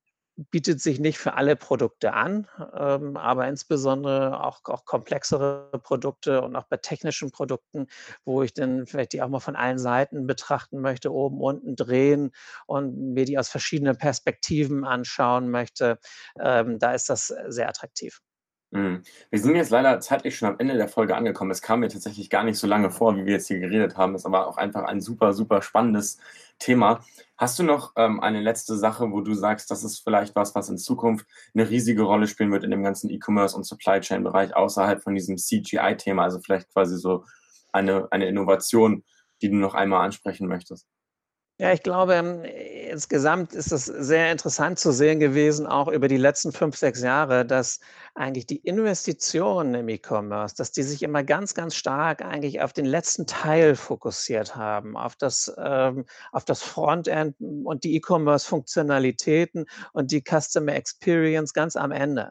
bietet 0.51 0.81
sich 0.81 1.01
nicht 1.01 1.19
für 1.19 1.35
alle 1.35 1.57
Produkte 1.57 2.13
an, 2.13 2.47
ähm, 2.77 3.17
aber 3.17 3.49
insbesondere 3.49 4.45
auch, 4.45 4.61
auch 4.67 4.85
komplexere 4.85 5.71
Produkte 5.83 6.43
und 6.43 6.55
auch 6.55 6.65
bei 6.65 6.77
technischen 6.77 7.31
Produkten, 7.31 7.87
wo 8.27 8.43
ich 8.43 8.53
dann 8.53 8.87
vielleicht 8.87 9.15
die 9.15 9.23
auch 9.23 9.29
mal 9.29 9.41
von 9.41 9.57
allen 9.57 9.79
Seiten 9.79 10.27
betrachten 10.27 10.81
möchte, 10.81 11.13
oben, 11.13 11.41
unten 11.41 11.75
drehen 11.75 12.31
und 12.67 13.15
mir 13.15 13.25
die 13.25 13.39
aus 13.39 13.49
verschiedenen 13.49 13.97
Perspektiven 13.97 14.85
anschauen 14.85 15.51
möchte, 15.51 15.99
ähm, 16.39 16.79
da 16.79 16.93
ist 16.93 17.09
das 17.09 17.35
sehr 17.49 17.69
attraktiv. 17.69 18.21
Mhm. 18.71 19.03
Wir 19.31 19.39
sind 19.39 19.57
jetzt 19.57 19.71
leider 19.71 19.99
zeitlich 20.01 20.37
schon 20.37 20.49
am 20.49 20.59
Ende 20.59 20.77
der 20.77 20.89
Folge 20.89 21.17
angekommen. 21.17 21.51
Es 21.51 21.63
kam 21.63 21.81
mir 21.81 21.89
tatsächlich 21.89 22.29
gar 22.29 22.45
nicht 22.45 22.59
so 22.59 22.67
lange 22.67 22.91
vor, 22.91 23.17
wie 23.17 23.25
wir 23.25 23.33
jetzt 23.33 23.49
hier 23.49 23.61
geredet 23.61 23.97
haben. 23.97 24.15
Es 24.15 24.25
war 24.25 24.47
auch 24.47 24.59
einfach 24.59 24.85
ein 24.85 25.01
super, 25.01 25.33
super 25.33 25.63
spannendes 25.63 26.19
Thema. 26.59 27.01
Hast 27.39 27.59
du 27.59 27.63
noch 27.63 27.93
ähm, 27.97 28.21
eine 28.21 28.41
letzte 28.41 28.77
Sache, 28.77 29.11
wo 29.11 29.23
du 29.23 29.33
sagst, 29.33 29.71
das 29.71 29.85
ist 29.85 30.01
vielleicht 30.01 30.35
was, 30.35 30.55
was 30.55 30.69
in 30.69 30.77
Zukunft 30.77 31.27
eine 31.55 31.71
riesige 31.71 32.03
Rolle 32.03 32.27
spielen 32.27 32.53
wird 32.53 32.65
in 32.65 32.71
dem 32.71 32.83
ganzen 32.83 33.09
E-Commerce 33.11 33.57
und 33.57 33.65
Supply 33.65 34.01
Chain 34.01 34.23
Bereich 34.23 34.55
außerhalb 34.55 35.03
von 35.03 35.15
diesem 35.15 35.39
CGI-Thema? 35.39 36.25
Also 36.25 36.41
vielleicht 36.41 36.71
quasi 36.71 36.99
so 36.99 37.25
eine, 37.73 38.09
eine 38.11 38.27
Innovation, 38.27 39.03
die 39.41 39.49
du 39.49 39.57
noch 39.57 39.75
einmal 39.75 40.05
ansprechen 40.05 40.47
möchtest? 40.47 40.87
Ja, 41.61 41.73
ich 41.73 41.83
glaube, 41.83 42.15
ähm, 42.15 42.45
insgesamt 42.45 43.53
ist 43.53 43.73
es 43.73 43.87
sehr 43.87 44.31
interessant 44.31 44.79
zu 44.79 44.93
sehen 44.93 45.19
gewesen, 45.19 45.67
auch 45.67 45.89
über 45.89 46.07
die 46.07 46.17
letzten 46.17 46.53
fünf, 46.53 46.77
sechs 46.77 47.03
Jahre, 47.03 47.45
dass 47.45 47.81
eigentlich 48.15 48.47
die 48.47 48.59
Investitionen 48.59 49.75
im 49.75 49.89
E-Commerce, 49.89 50.55
dass 50.55 50.71
die 50.71 50.85
sich 50.85 51.03
immer 51.03 51.25
ganz, 51.25 51.55
ganz 51.55 51.75
stark 51.75 52.23
eigentlich 52.25 52.61
auf 52.63 52.73
den 52.73 52.85
letzten 52.87 53.27
Teil 53.27 53.75
fokussiert 53.75 54.55
haben, 54.55 54.97
auf 54.97 55.17
das, 55.17 55.53
ähm, 55.59 56.05
auf 56.31 56.45
das 56.45 56.63
Frontend 56.63 57.35
und 57.41 57.83
die 57.83 57.97
E-Commerce-Funktionalitäten 57.97 59.67
und 59.93 60.13
die 60.13 60.23
Customer 60.23 60.75
Experience 60.77 61.55
ganz 61.55 61.75
am 61.75 61.91
Ende. 61.91 62.31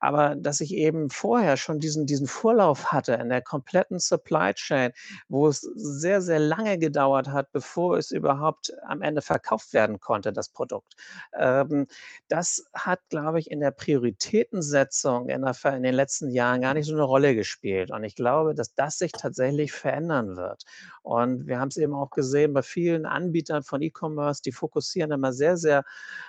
Aber 0.00 0.34
dass 0.36 0.60
ich 0.60 0.74
eben 0.74 1.10
vorher 1.10 1.56
schon 1.56 1.80
diesen, 1.80 2.06
diesen 2.06 2.26
Vorlauf 2.26 2.92
hatte 2.92 3.14
in 3.14 3.28
der 3.28 3.42
kompletten 3.42 3.98
Supply 3.98 4.52
Chain, 4.54 4.92
wo 5.28 5.48
es 5.48 5.60
sehr, 5.74 6.20
sehr 6.22 6.38
lange 6.40 6.78
gedauert 6.78 7.28
hat, 7.28 7.52
bevor 7.52 7.96
es 7.98 8.10
überhaupt 8.10 8.65
am 8.86 9.02
Ende 9.02 9.22
verkauft 9.22 9.72
werden 9.72 10.00
konnte, 10.00 10.32
das 10.32 10.48
Produkt. 10.48 10.94
Ähm, 11.32 11.86
das 12.28 12.66
hat, 12.74 13.00
glaube 13.08 13.38
ich, 13.38 13.50
in 13.50 13.60
der 13.60 13.70
Prioritätensetzung 13.70 15.28
in, 15.28 15.42
der, 15.42 15.56
in, 15.74 15.82
den 15.82 15.94
letzten 15.94 16.30
Jahren 16.30 16.60
gar 16.60 16.74
nicht 16.74 16.86
so 16.86 16.94
eine 16.94 17.02
Rolle 17.02 17.34
gespielt. 17.34 17.90
Und 17.90 18.04
ich 18.04 18.14
glaube, 18.14 18.54
dass 18.54 18.74
das 18.74 18.98
sich 18.98 19.12
tatsächlich 19.12 19.72
verändern 19.72 20.36
wird. 20.36 20.64
Und 21.02 21.46
wir 21.46 21.60
haben 21.60 21.68
es 21.68 21.76
eben 21.76 21.94
auch 21.94 22.10
gesehen 22.10 22.52
bei 22.52 22.62
vielen 22.62 23.06
Anbietern 23.06 23.62
von 23.62 23.80
E-Commerce, 23.80 24.42
die 24.42 24.52
fokussieren 24.52 25.12
immer 25.12 25.32
sehr, 25.32 25.56
sehr 25.56 25.84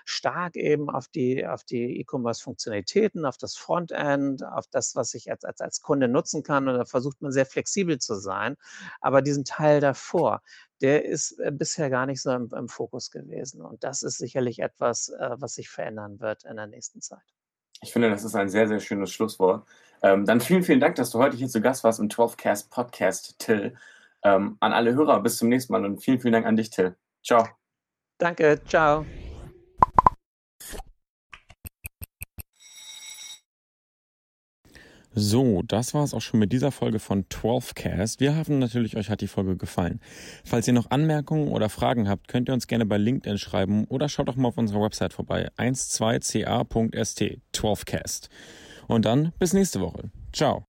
stark 0.05 0.55
eben 0.55 0.89
auf 0.89 1.07
die, 1.07 1.47
auf 1.47 1.63
die 1.63 1.99
E-Commerce-Funktionalitäten, 1.99 3.25
auf 3.25 3.37
das 3.37 3.55
Frontend, 3.57 4.43
auf 4.43 4.67
das, 4.69 4.95
was 4.95 5.13
ich 5.13 5.31
als, 5.31 5.43
als, 5.43 5.61
als 5.61 5.81
Kunde 5.81 6.07
nutzen 6.07 6.43
kann. 6.43 6.67
Und 6.67 6.77
da 6.77 6.85
versucht 6.85 7.21
man 7.21 7.31
sehr 7.31 7.45
flexibel 7.45 7.97
zu 7.97 8.15
sein. 8.15 8.55
Aber 9.01 9.21
diesen 9.21 9.45
Teil 9.45 9.81
davor, 9.81 10.41
der 10.81 11.05
ist 11.05 11.39
äh, 11.39 11.51
bisher 11.51 11.89
gar 11.89 12.05
nicht 12.05 12.21
so 12.21 12.31
im, 12.31 12.49
im, 12.55 12.67
Fokus 12.67 13.11
gewesen. 13.11 13.61
Und 13.61 13.83
das 13.83 14.03
ist 14.03 14.17
sicherlich 14.17 14.59
etwas, 14.59 15.09
äh, 15.09 15.35
was 15.37 15.55
sich 15.55 15.69
verändern 15.69 16.19
wird 16.19 16.45
in 16.45 16.55
der 16.55 16.67
nächsten 16.67 17.01
Zeit. 17.01 17.23
Ich 17.81 17.91
finde, 17.91 18.09
das 18.09 18.23
ist 18.23 18.35
ein 18.35 18.49
sehr, 18.49 18.67
sehr 18.67 18.79
schönes 18.79 19.11
Schlusswort. 19.11 19.67
Ähm, 20.01 20.25
dann 20.25 20.41
vielen, 20.41 20.63
vielen 20.63 20.79
Dank, 20.79 20.95
dass 20.95 21.11
du 21.11 21.19
heute 21.19 21.37
hier 21.37 21.47
zu 21.47 21.61
Gast 21.61 21.83
warst 21.83 21.99
im 21.99 22.09
12cast 22.09 22.69
Podcast, 22.69 23.39
Till. 23.39 23.75
Ähm, 24.23 24.57
an 24.59 24.73
alle 24.73 24.93
Hörer, 24.93 25.21
bis 25.21 25.37
zum 25.37 25.49
nächsten 25.49 25.73
Mal 25.73 25.85
und 25.85 25.99
vielen, 25.99 26.19
vielen 26.19 26.33
Dank 26.33 26.45
an 26.45 26.55
dich, 26.55 26.69
Till. 26.69 26.95
Ciao. 27.23 27.47
Danke, 28.17 28.61
ciao. 28.65 29.05
So, 35.19 35.63
das 35.63 35.95
war 35.95 36.03
es 36.03 36.13
auch 36.13 36.21
schon 36.21 36.39
mit 36.39 36.53
dieser 36.53 36.71
Folge 36.71 36.99
von 36.99 37.25
12cast. 37.25 38.19
Wir 38.19 38.37
hoffen 38.37 38.59
natürlich, 38.59 38.97
euch 38.97 39.09
hat 39.09 39.21
die 39.21 39.27
Folge 39.27 39.57
gefallen. 39.57 39.99
Falls 40.45 40.67
ihr 40.67 40.75
noch 40.75 40.91
Anmerkungen 40.91 41.47
oder 41.47 41.69
Fragen 41.69 42.07
habt, 42.07 42.27
könnt 42.27 42.49
ihr 42.49 42.53
uns 42.53 42.67
gerne 42.67 42.85
bei 42.85 42.99
LinkedIn 42.99 43.39
schreiben 43.39 43.85
oder 43.85 44.09
schaut 44.09 44.27
doch 44.27 44.35
mal 44.35 44.49
auf 44.49 44.59
unserer 44.59 44.83
Website 44.83 45.13
vorbei. 45.13 45.49
12ca.st 45.57 47.39
12cast. 47.51 48.29
Und 48.87 49.05
dann 49.05 49.33
bis 49.39 49.53
nächste 49.53 49.81
Woche. 49.81 50.11
Ciao. 50.33 50.67